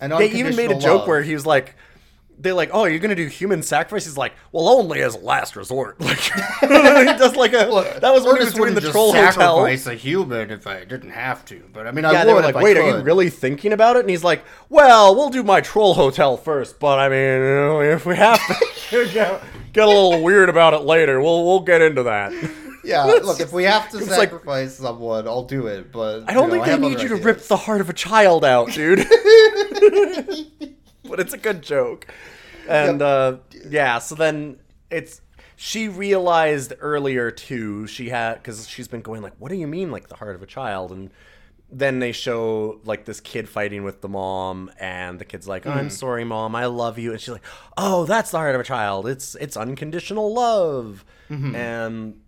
[0.00, 1.08] and they even made a joke love.
[1.08, 1.74] where he was like,
[2.42, 5.56] they're like, "Oh, you're gonna do human sacrifice?" He's like, "Well, only as a last
[5.56, 6.18] resort." Like,
[6.60, 6.66] he
[7.16, 7.98] does like a.
[8.00, 9.32] that was when he was doing the troll hotel.
[9.32, 12.40] sacrifice a human if I didn't have to but I mean I Yeah, they were
[12.42, 15.42] like, I "Wait, are you really thinking about it?" And he's like, "Well, we'll do
[15.42, 18.40] my troll hotel first, but I mean, you know, if we have
[18.90, 22.32] to get, get a little weird about it later, we'll we'll get into that."
[22.84, 26.34] yeah look if we have to It's like- sacrifice someone I'll do it but I
[26.34, 27.24] don't you know, think they need you to ideas.
[27.24, 29.06] rip the heart of a child out, dude.
[31.08, 32.06] but it's a good joke.
[32.68, 33.38] And uh,
[33.68, 34.58] yeah, so then
[34.90, 35.20] it's
[35.56, 37.86] she realized earlier too.
[37.86, 40.42] She had because she's been going like, "What do you mean, like the heart of
[40.42, 41.10] a child?" And
[41.70, 45.90] then they show like this kid fighting with the mom, and the kid's like, "I'm
[45.90, 47.44] sorry, mom, I love you," and she's like,
[47.76, 49.06] "Oh, that's the heart of a child.
[49.06, 51.04] It's it's unconditional love."
[51.54, 52.20] And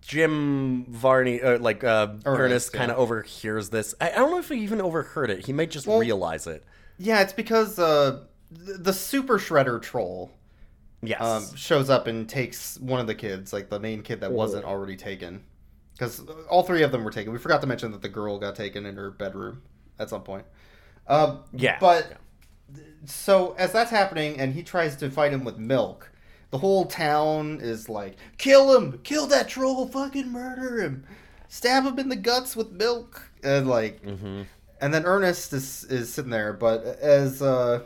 [0.00, 3.02] Jim Varney, uh, like uh, Ernest, Ernest, kind of yeah.
[3.02, 3.94] overhears this.
[4.00, 5.46] I, I don't know if he even overheard it.
[5.46, 6.64] He might just realize it.
[6.98, 8.20] Yeah, it's because uh,
[8.54, 10.30] th- the Super Shredder troll
[11.02, 11.20] Yes.
[11.20, 14.64] um, shows up and takes one of the kids, like the main kid that wasn't
[14.64, 15.42] already taken.
[15.94, 17.32] Because all three of them were taken.
[17.32, 19.62] We forgot to mention that the girl got taken in her bedroom
[19.98, 20.44] at some point.
[21.08, 22.12] Um, Yeah, But
[23.04, 26.10] so as that's happening, and he tries to fight him with milk,
[26.50, 29.00] the whole town is like, "Kill him!
[29.02, 29.88] Kill that troll!
[29.88, 31.04] Fucking murder him!
[31.48, 34.42] Stab him in the guts with milk!" And like, Mm-hmm.
[34.82, 37.80] And then Ernest is is sitting there, but as uh,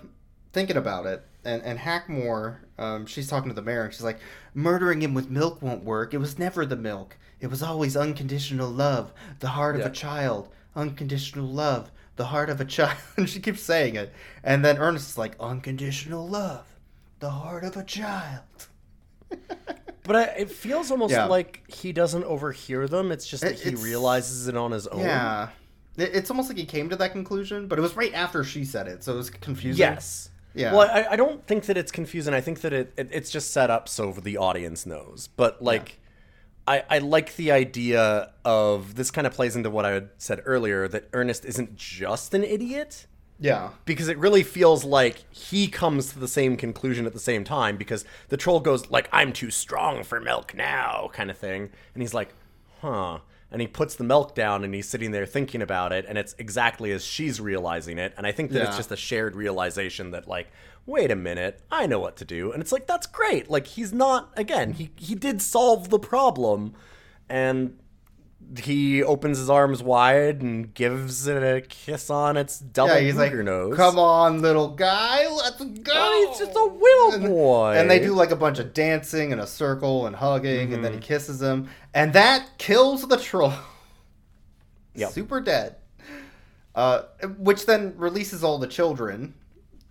[0.53, 4.19] thinking about it, and and Hackmore, um, she's talking to the mayor, and she's like,
[4.55, 6.13] "Murdering him with milk won't work.
[6.15, 7.17] It was never the milk.
[7.39, 12.63] It was always unconditional love, the heart of a child, unconditional love." The heart of
[12.63, 14.11] a child, and she keeps saying it,
[14.43, 16.65] and then Ernest is like, "Unconditional love,
[17.21, 18.41] the heart of a child."
[20.03, 21.27] but I, it feels almost Yeah.
[21.27, 23.13] like he doesn't overhear them.
[23.13, 25.01] It's just that It- he realizes it on his own.
[25.01, 25.49] Yeah,
[25.97, 28.87] it's almost like he came to that conclusion, but it was right after she said
[28.87, 29.79] it, so it was confusing.
[29.79, 30.31] Yes.
[30.55, 30.73] Yeah.
[30.73, 32.33] Well, I, I don't think that it's confusing.
[32.33, 35.29] I think that it, it it's just set up so the audience knows.
[35.37, 35.99] But like,
[36.67, 40.41] I I like the idea of this kind of plays into what I had said
[40.47, 43.07] earlier that Ernest isn't just an idiot.
[43.39, 43.73] Yeah.
[43.85, 47.77] because it really feels like he comes to the same conclusion at the same time
[47.77, 52.03] because the troll goes like i'm too strong for milk now kind of thing and
[52.03, 52.33] he's like
[52.81, 53.19] huh
[53.57, 56.35] and he puts the milk down and he's sitting there thinking about it and it's
[56.37, 58.13] exactly as she's realizing it.
[58.19, 60.49] And i think that it's just a shared realization that like
[60.85, 62.53] wait a minute i know what to do.
[62.53, 63.49] And it's like that's great.
[63.49, 66.75] Like he's not again he he did solve the problem.
[67.31, 67.79] And
[68.63, 73.17] he opens his arms wide and gives it a kiss on its double Yeah, he's
[73.17, 73.77] like, nose.
[73.77, 77.75] "Come on, little guy, let's go." Oh, he's just a And- boy.
[77.77, 80.83] And they do like a bunch of dancing and a circle and hugging, and Mm-hmm.
[80.83, 83.53] then he kisses him, and that kills the troll.
[84.95, 85.11] Yep.
[85.11, 85.77] Super dead.
[86.75, 87.03] Uh,
[87.39, 89.35] which then releases all the children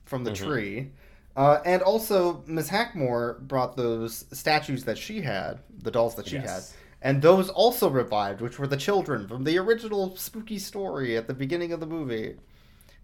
[0.06, 0.46] from the Mm-hmm.
[0.50, 0.92] tree.
[1.36, 2.70] Uh, and also, Ms.
[2.70, 6.72] Hackmore brought those statues that she had, the dolls that she Yes.
[6.72, 11.28] had, and those also revived, which were the children from the original spooky story at
[11.28, 12.36] the beginning of the movie.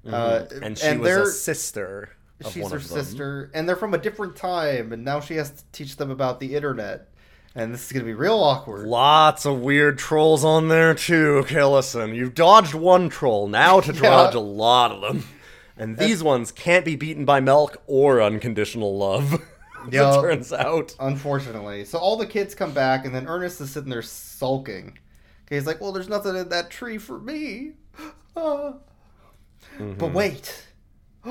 [0.05, 2.09] Uh, and she was they're- a sister.
[2.49, 5.97] She's her sister, and they're from a different time, and now she has to teach
[5.97, 7.09] them about the internet,
[7.53, 8.87] and this is gonna be real awkward.
[8.87, 11.37] Lots of weird trolls on there too.
[11.43, 13.47] Okay, listen, you've dodged one troll.
[13.47, 15.25] Now to dodge a lot of them,
[15.77, 19.39] and these ones can't be beaten by milk or unconditional love.
[19.87, 20.17] as Yeah.
[20.17, 20.95] it turns out.
[20.99, 24.97] Unfortunately, so all the kids come back, and then Ernest is sitting there sulking.
[25.45, 27.73] Okay, he's like, "Well, there's nothing in that tree for me."
[28.33, 28.75] Ah.
[29.77, 29.93] Mm-hmm.
[29.97, 30.67] But wait,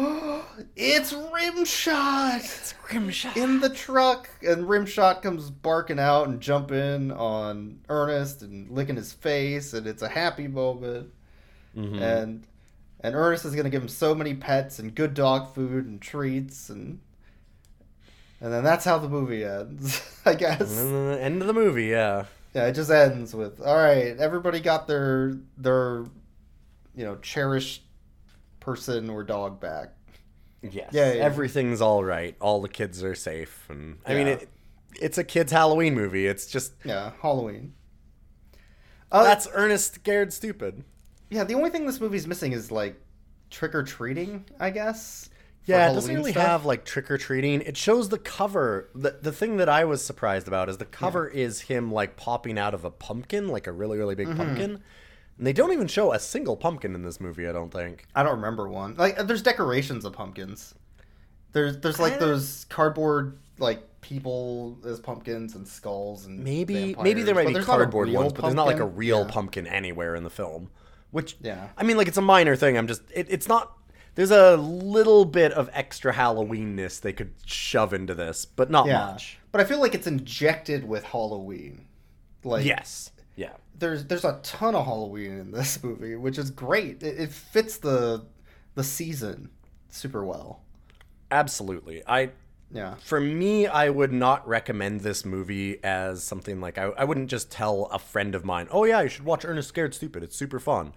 [0.77, 2.37] it's Rimshot!
[2.45, 3.37] it's Rimshot.
[3.37, 9.13] in the truck, and Rimshot comes barking out and jumping on Ernest and licking his
[9.15, 11.09] face, and it's a happy moment.
[11.77, 12.03] Mm-hmm.
[12.03, 12.47] And
[13.01, 16.69] and Ernest is gonna give him so many pets and good dog food and treats,
[16.69, 17.01] and
[18.41, 20.61] and then that's how the movie ends, I guess.
[20.61, 22.27] And then the end of the movie, yeah.
[22.55, 24.17] Yeah, it just ends with all right.
[24.17, 26.05] Everybody got their their
[26.97, 27.85] you know cherished
[28.59, 29.91] person or dog back.
[30.63, 30.91] Yes.
[30.93, 31.23] Yeah, yeah.
[31.23, 32.37] Everything's all right.
[32.41, 34.49] All the kids are safe, and I mean it.
[35.01, 36.27] It's a kids' Halloween movie.
[36.27, 37.75] It's just Yeah, Halloween.
[39.13, 40.85] Uh, that's Ernest scared stupid.
[41.31, 43.01] Yeah, the only thing this movie's missing is like
[43.51, 45.31] trick or treating, I guess.
[45.71, 46.47] Yeah, it doesn't really stuff.
[46.47, 47.61] have like trick or treating.
[47.63, 48.89] It shows the cover.
[48.95, 52.59] The the thing that I was surprised about is the cover is him like popping
[52.59, 54.37] out of a pumpkin, like a really really big Mm-hmm.
[54.37, 54.83] pumpkin.
[55.39, 57.49] And they don't even show a single pumpkin in this movie.
[57.49, 58.07] I don't think.
[58.15, 58.97] I don't remember one.
[58.97, 60.75] Like, uh, there's decorations of pumpkins.
[61.53, 67.35] There's there's like those cardboard like people as pumpkins and skulls and Maybe maybe there
[67.35, 69.31] might but be there's not a cardboard ones, but there's not like a real Yeah.
[69.33, 70.71] pumpkin anywhere in the film.
[71.11, 71.69] Which Yeah.
[71.77, 72.79] I mean, like it's a minor thing.
[72.79, 73.73] I'm just it, it's not.
[74.15, 79.07] There's a little bit of extra Halloweenness they could shove into this, but not Yeah,
[79.13, 79.39] much.
[79.53, 81.87] but I feel like it's injected with Halloween.
[82.45, 83.13] Like Yes.
[83.37, 83.53] Yeah.
[83.79, 87.03] there's there's a ton of Halloween in this movie, which is great.
[87.03, 88.25] It, it fits the
[88.75, 89.51] the season
[89.89, 90.61] super well.
[91.31, 92.03] Absolutely.
[92.07, 92.31] I
[92.73, 92.95] Yeah.
[92.97, 97.51] for me, I would not recommend this movie as something like I, I wouldn't just
[97.51, 100.23] tell a friend of mine, oh yeah, you should watch Ernest Scared Stupid.
[100.23, 100.93] It's super fun.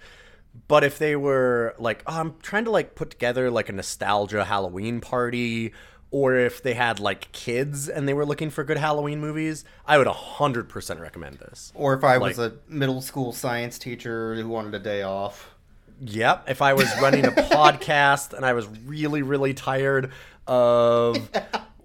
[0.68, 4.46] But if they were like, oh, I'm trying to like put together like a nostalgia
[4.46, 5.74] Halloween party,
[6.12, 9.98] or if they had like kids and they were looking for good Halloween movies, I
[9.98, 11.72] would 100% recommend this.
[11.76, 15.56] Or if I was a middle school science teacher who wanted a day off.
[16.02, 16.50] Yep.
[16.50, 20.12] If I was running a podcast and I was really, really tired
[20.46, 21.18] of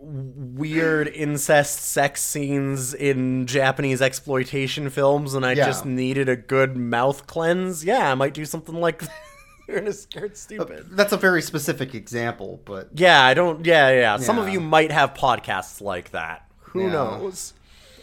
[0.09, 5.67] weird incest sex scenes in Japanese exploitation films and I Yeah.
[5.67, 9.03] just needed a good mouth cleanse, yeah, I might do something like
[9.69, 10.87] Ernest Scared Stupid.
[10.93, 13.67] That's a very specific example, but Yeah, I don't.
[13.67, 14.17] Yeah, yeah.
[14.17, 16.47] Some of you might have podcasts like that.
[16.61, 16.93] Who Yeah.
[16.93, 17.53] knows?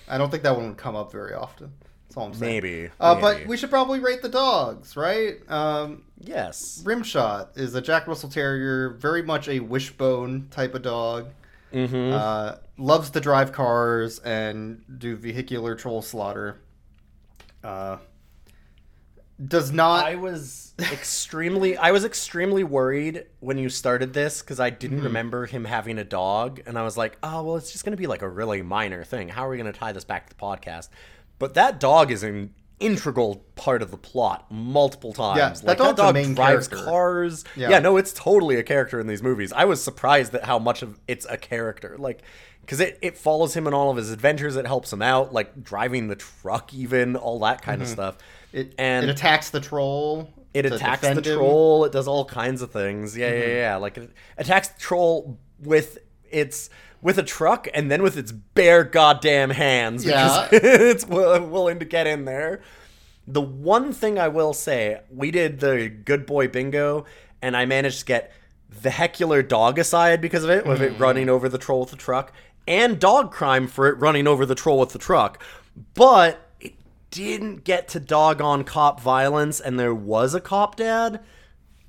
[0.07, 1.71] I don't think that one would come up very often.
[2.07, 2.53] That's all I'm saying.
[2.53, 2.89] Maybe.
[2.99, 5.37] Uh, But we should probably rate the dogs, right?
[5.49, 6.81] Um, yes.
[6.85, 11.29] Rimshot is a Jack Russell Terrier, very much a wishbone type of dog.
[11.75, 12.13] Mm-hmm.
[12.13, 16.61] Uh, loves to drive cars and do vehicular troll slaughter.
[17.63, 17.97] Uh,
[19.45, 20.05] does not.
[20.05, 25.07] I was extremely I was extremely worried when you started this because I didn't Mm-hmm.
[25.07, 28.07] remember him having a dog and I was like, oh well it's just gonna be
[28.07, 29.27] like a really minor thing.
[29.27, 30.87] How are we gonna tie this back to the podcast?
[31.37, 35.61] But that dog is an integral part of the plot multiple times.
[35.61, 36.89] Yeah, that dog's a main drives character.
[36.89, 37.43] cars.
[37.55, 37.69] Yeah.
[37.69, 37.79] Yeah.
[37.79, 39.53] no, it's totally a character in these movies.
[39.53, 41.95] I was surprised at how much of it's a character.
[41.97, 42.21] Like
[42.61, 45.63] because it, it follows him in all of his adventures, it helps him out, like
[45.63, 48.17] driving the truck even, all that kind of stuff.
[48.17, 48.57] Mm-hmm.
[48.57, 50.33] It, and it attacks the troll.
[50.53, 51.37] it attacks the defend him.
[51.37, 51.85] troll.
[51.85, 53.15] It does all kinds of things.
[53.15, 53.75] Yeah, yeah, yeah.
[53.75, 55.99] Like it attacks the troll with
[56.31, 56.69] its
[57.01, 60.59] with a truck and then with its bare goddamn hands because Yeah.
[60.63, 62.61] it's willing to get in there.
[63.27, 67.05] The one thing I will say, we did the good boy bingo,
[67.41, 68.31] and I managed to get
[68.69, 71.01] vehicular dog aside because of it, with it hmm.
[71.01, 72.31] running over the troll with the truck,
[72.67, 75.41] and dog crime for it running over the troll with the truck.
[75.93, 76.75] But it
[77.09, 81.23] didn't get to dog on cop violence, and there was a cop dad.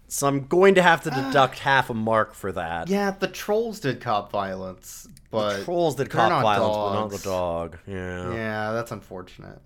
[0.09, 2.89] So I'm going to have to deduct half a mark for that.
[2.89, 7.79] Yeah, the trolls did cop violence, but Trolls did cop violence, but not the dog.
[7.87, 8.33] Yeah.
[8.33, 9.59] Yeah, that's unfortunate.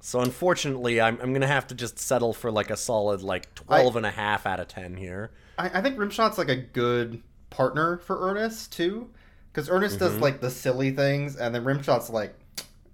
[0.00, 3.54] So unfortunately, I'm, I'm going to have to just settle for like a solid like
[3.56, 5.32] 12 and a half out of 10 here.
[5.58, 7.20] I, I think Rimshot's like a good
[7.50, 9.10] partner for Ernest too,
[9.52, 10.04] because Ernest Mm-hmm.
[10.04, 12.34] does like the silly things, and then Rimshot's like,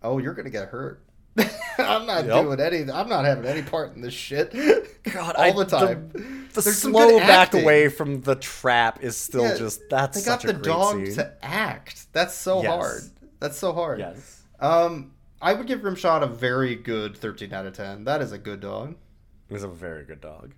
[0.03, 1.04] "Oh, you're gonna get hurt.
[1.78, 2.43] I'm not Yep.
[2.45, 2.91] doing any.
[2.91, 4.53] I'm not having any part in this shit.
[5.05, 6.49] God, all I- the time.
[6.53, 7.62] The some slow back acting.
[7.64, 11.05] away from the trap is still Yeah, just that's They got such a the dog
[11.07, 11.14] scene.
[11.16, 12.07] to act.
[12.12, 12.70] That's so Yes.
[12.72, 13.03] hard.
[13.41, 13.99] That's so hard.
[13.99, 14.43] Yes.
[14.61, 15.11] Um,
[15.43, 18.05] I would give Rimshot a very good 13 out of 10.
[18.05, 18.95] That is a good dog.
[19.49, 20.53] He's a very good dog.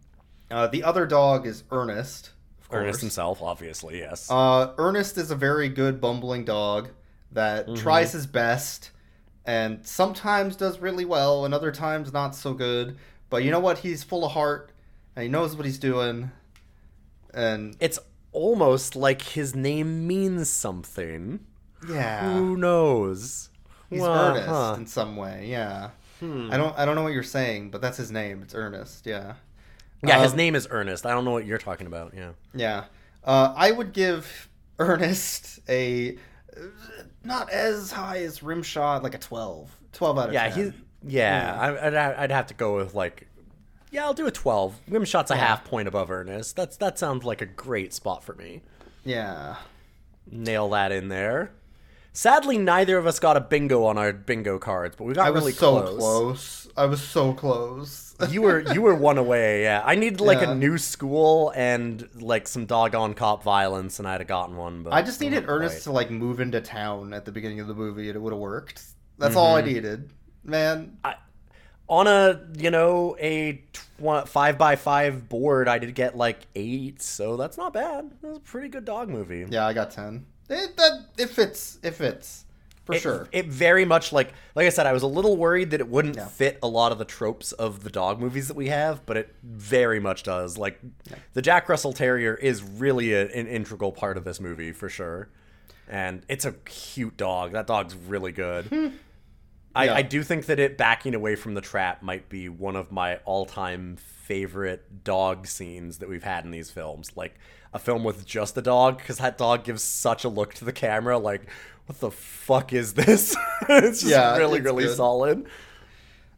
[0.51, 2.31] Uh, the other dog is Ernest.
[2.61, 2.81] Of course.
[2.83, 4.31] Ernest himself, obviously, yes.
[4.31, 6.91] Uh, Ernest is a very good bumbling dog
[7.33, 8.91] that tries his best
[9.47, 12.97] and sometimes does really well and other times not so good.
[13.31, 13.79] But you know what?
[13.79, 14.73] He's full of heart
[15.15, 16.31] and he knows what he's doing.
[17.33, 17.99] And it's
[18.33, 21.41] almost like his name means something.
[21.89, 23.51] yeah, Who knows?
[23.91, 24.75] he's Well, Ernest huh.
[24.79, 25.47] in some way.
[25.49, 25.91] Yeah.
[26.23, 28.41] I don't I don't know what you're saying, but that's his name.
[28.43, 29.05] It's Ernest.
[29.07, 29.35] Yeah.
[30.03, 31.05] Yeah, his Um, name is Ernest.
[31.07, 32.15] I don't know what you're talking about.
[32.17, 32.31] Yeah.
[32.55, 32.85] Yeah.
[33.23, 36.17] Uh, I would give Ernest a
[37.25, 39.71] not as high as Rimshot, like a 12.
[39.93, 40.65] 12 out of Yeah, 10.
[40.65, 40.73] he's
[41.07, 41.55] yeah.
[41.55, 41.59] Mm.
[41.59, 43.29] I, I'd, I'd have to go with like,
[43.91, 44.75] yeah, I'll do a twelve.
[44.91, 46.57] Rimshot's a half point above Ernest.
[46.57, 48.63] That's that sounds like a great spot for me.
[49.05, 49.57] Yeah.
[50.31, 51.53] Nail that in there.
[52.17, 55.31] Sadly, neither of us got a bingo on our bingo cards, but we got I
[55.31, 55.99] was really so close.
[55.99, 56.69] close.
[56.75, 58.03] I was so close.
[58.31, 59.63] You were you were one away.
[59.65, 60.53] Yeah, I needed like Yeah.
[60.53, 64.83] a new school and like some doggone cop violence, and I'd have gotten one.
[64.83, 67.75] But I just needed Ernest to like move into town at the beginning of the
[67.75, 68.83] movie and it would have worked.
[69.19, 69.69] That's all I Mm-hmm.
[69.75, 70.11] needed.
[70.45, 71.17] Man, I,
[71.91, 75.69] on a you know a tw- five by five board.
[75.69, 78.11] I did get like eight, so that's not bad.
[78.23, 79.45] It was a pretty good dog movie.
[79.51, 80.25] yeah, I got 10.
[80.49, 81.79] It that it fits.
[81.83, 82.45] It fits.
[82.85, 83.29] For it, sure.
[83.33, 86.17] It very much like like I said, I was a little worried that it wouldn't
[86.17, 86.27] Yeah.
[86.29, 89.35] fit a lot of the tropes of the dog movies that we have, but it
[89.43, 90.57] very much does.
[90.57, 90.81] Like
[91.33, 95.29] the Jack Russell Terrier is really a, an integral part of this movie for sure,
[95.89, 97.53] and it's a cute dog.
[97.53, 98.67] That dog's really good.
[98.73, 98.95] I, Hmm.
[99.89, 99.95] Yeah.
[99.95, 103.17] I do think that it backing away from the trap might be one of my
[103.25, 107.13] all-time favorite dog scenes that we've had in these films.
[107.17, 107.37] Like
[107.73, 110.73] a film with just a dog, because that dog gives such a look to the
[110.73, 111.49] camera, like,
[111.87, 113.37] what the fuck is this?
[113.69, 114.97] it's just Yeah, really, it's really good.
[114.97, 115.47] solid.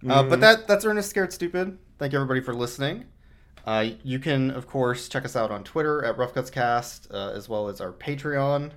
[0.06, 1.78] Uh, but that that's Ernest Scared Stupid.
[1.98, 3.06] Thank you everybody for listening.
[3.66, 7.32] Uh, you can of course check us out on Twitter at Rough Cuts Cast, uh,
[7.34, 8.72] as well as our Patreon.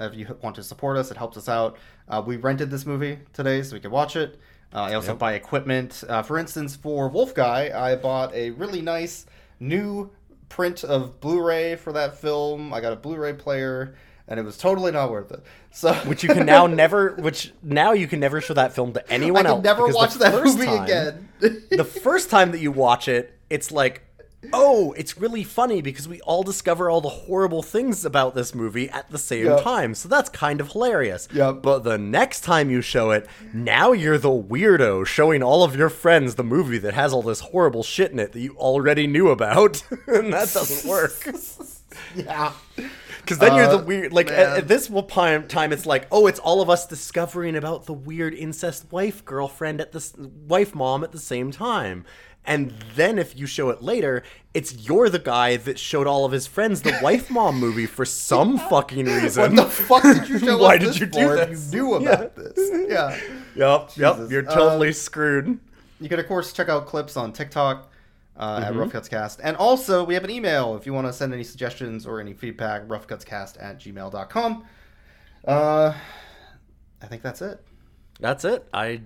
[0.00, 1.76] If you want to support us, it helps us out.
[2.08, 4.40] Uh, we rented this movie today so we could watch it.
[4.74, 6.02] Uh, I also buy equipment.
[6.08, 9.26] Uh, for instance, for Wolf Guy, I bought a really nice
[9.60, 10.10] new
[10.48, 12.72] print of Blu-ray for that film.
[12.72, 13.94] I got a Blu-ray player,
[14.28, 15.42] and it was totally not worth it.
[15.70, 19.00] So, Which you can now never, which now you can never show that film to
[19.10, 19.64] I anyone can else.
[19.64, 21.28] never watch that movie time- again.
[21.70, 24.02] the first time that you watch it, it's like,
[24.52, 28.90] oh, it's really funny because we all discover all the horrible things about this movie
[28.90, 29.62] at the same Yep.
[29.62, 29.94] time.
[29.94, 31.28] So that's kind of hilarious.
[31.32, 31.62] Yep.
[31.62, 35.88] But the next time you show it, now you're the weirdo showing all of your
[35.88, 39.28] friends the movie that has all this horrible shit in it that you already knew
[39.28, 39.82] about.
[40.06, 41.12] and that doesn't work.
[42.16, 42.52] yeah.
[43.20, 44.12] Because then you're the Uh, weird.
[44.12, 47.86] Like at, at this time, time, it's like, oh, it's all of us discovering about
[47.86, 50.04] the weird incest wife girlfriend at the
[50.48, 52.04] wife mom at the same time.
[52.44, 56.32] And then if you show it later, it's you're the guy that showed all of
[56.32, 59.54] his friends the wife mom movie for some fucking reason.
[59.54, 61.72] What the fuck did you show Why did you do this?
[61.72, 62.58] You knew about this.
[62.90, 63.16] Yeah.
[63.54, 64.14] Yep, yep.
[64.16, 64.30] Jesus.
[64.30, 65.58] You're Uh, totally screwed.
[66.00, 67.92] You can of course check out clips on TikTok
[68.36, 68.64] uh, Mm-hmm.
[68.64, 71.34] at Rough Cuts Cast, and also we have an email if you want to send
[71.34, 72.88] any suggestions or any feedback.
[72.88, 74.64] Roughcutscast at gmail.com.
[75.46, 75.92] Uh,
[77.02, 77.62] I think that's it.
[78.20, 78.66] That's it.
[78.72, 79.02] I.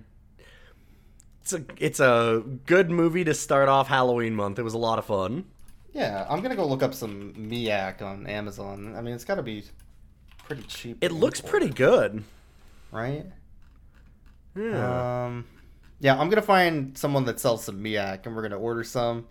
[1.47, 4.59] It's a it's a good movie to start off Halloween month.
[4.59, 5.45] It was a lot of fun.
[5.93, 8.93] Yeah, I'm gonna go look up some Miak on Amazon.
[8.97, 9.63] I mean, it's got to be
[10.43, 10.97] pretty cheap.
[10.99, 12.25] It looks pretty good.
[12.91, 13.25] right?
[14.57, 15.25] Yeah.
[15.25, 15.45] Um,
[16.01, 19.25] yeah, I'm gonna find someone that sells some Miak, and we're gonna order some,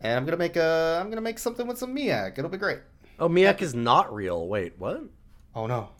[0.00, 2.38] and I'm gonna make a I'm gonna make something with some Miak.
[2.38, 2.80] It'll be great.
[3.20, 4.48] Oh, Miak is not real.
[4.48, 5.04] Wait, what?
[5.54, 5.90] Oh no.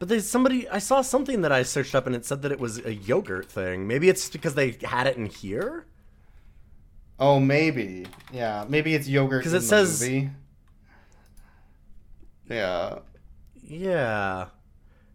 [0.00, 2.58] But there's somebody I saw something that I searched up and it said that it
[2.58, 3.86] was a yogurt thing.
[3.86, 5.84] Maybe it's because they had it in here.
[7.18, 8.06] Oh, maybe.
[8.32, 10.30] Yeah, maybe it's yogurt 'Cause in it says- movie.
[12.48, 13.00] Yeah.
[13.62, 14.46] Yeah.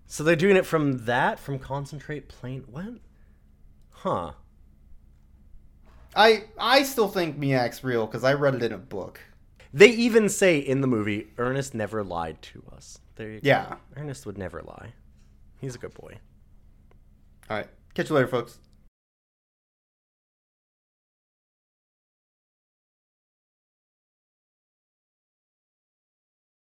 [0.05, 2.63] So they're doing it from that, from concentrate plain.
[2.69, 2.99] What?
[3.89, 4.33] Huh.
[6.15, 9.19] I I still think Miak's real because I read it in a book.
[9.73, 12.99] They even say in the movie, Ernest never lied to us.
[13.15, 13.47] There you go.
[13.47, 13.75] Yeah.
[13.95, 14.93] Ernest would never lie.
[15.59, 16.17] He's a good boy.
[17.49, 17.67] All right.
[17.93, 18.59] Catch you later, folks.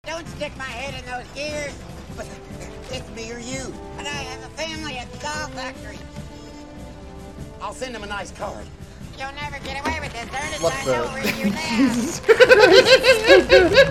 [0.04, 1.74] Don't stick my head in those gears.
[2.90, 3.72] It's me or you.
[3.98, 5.98] And I have a family at the doll factory.
[7.60, 8.66] I'll send him a nice card.
[9.18, 10.62] You'll never get away with this, Ernest.
[10.62, 11.50] What I the- know where you
[13.62, 13.78] live.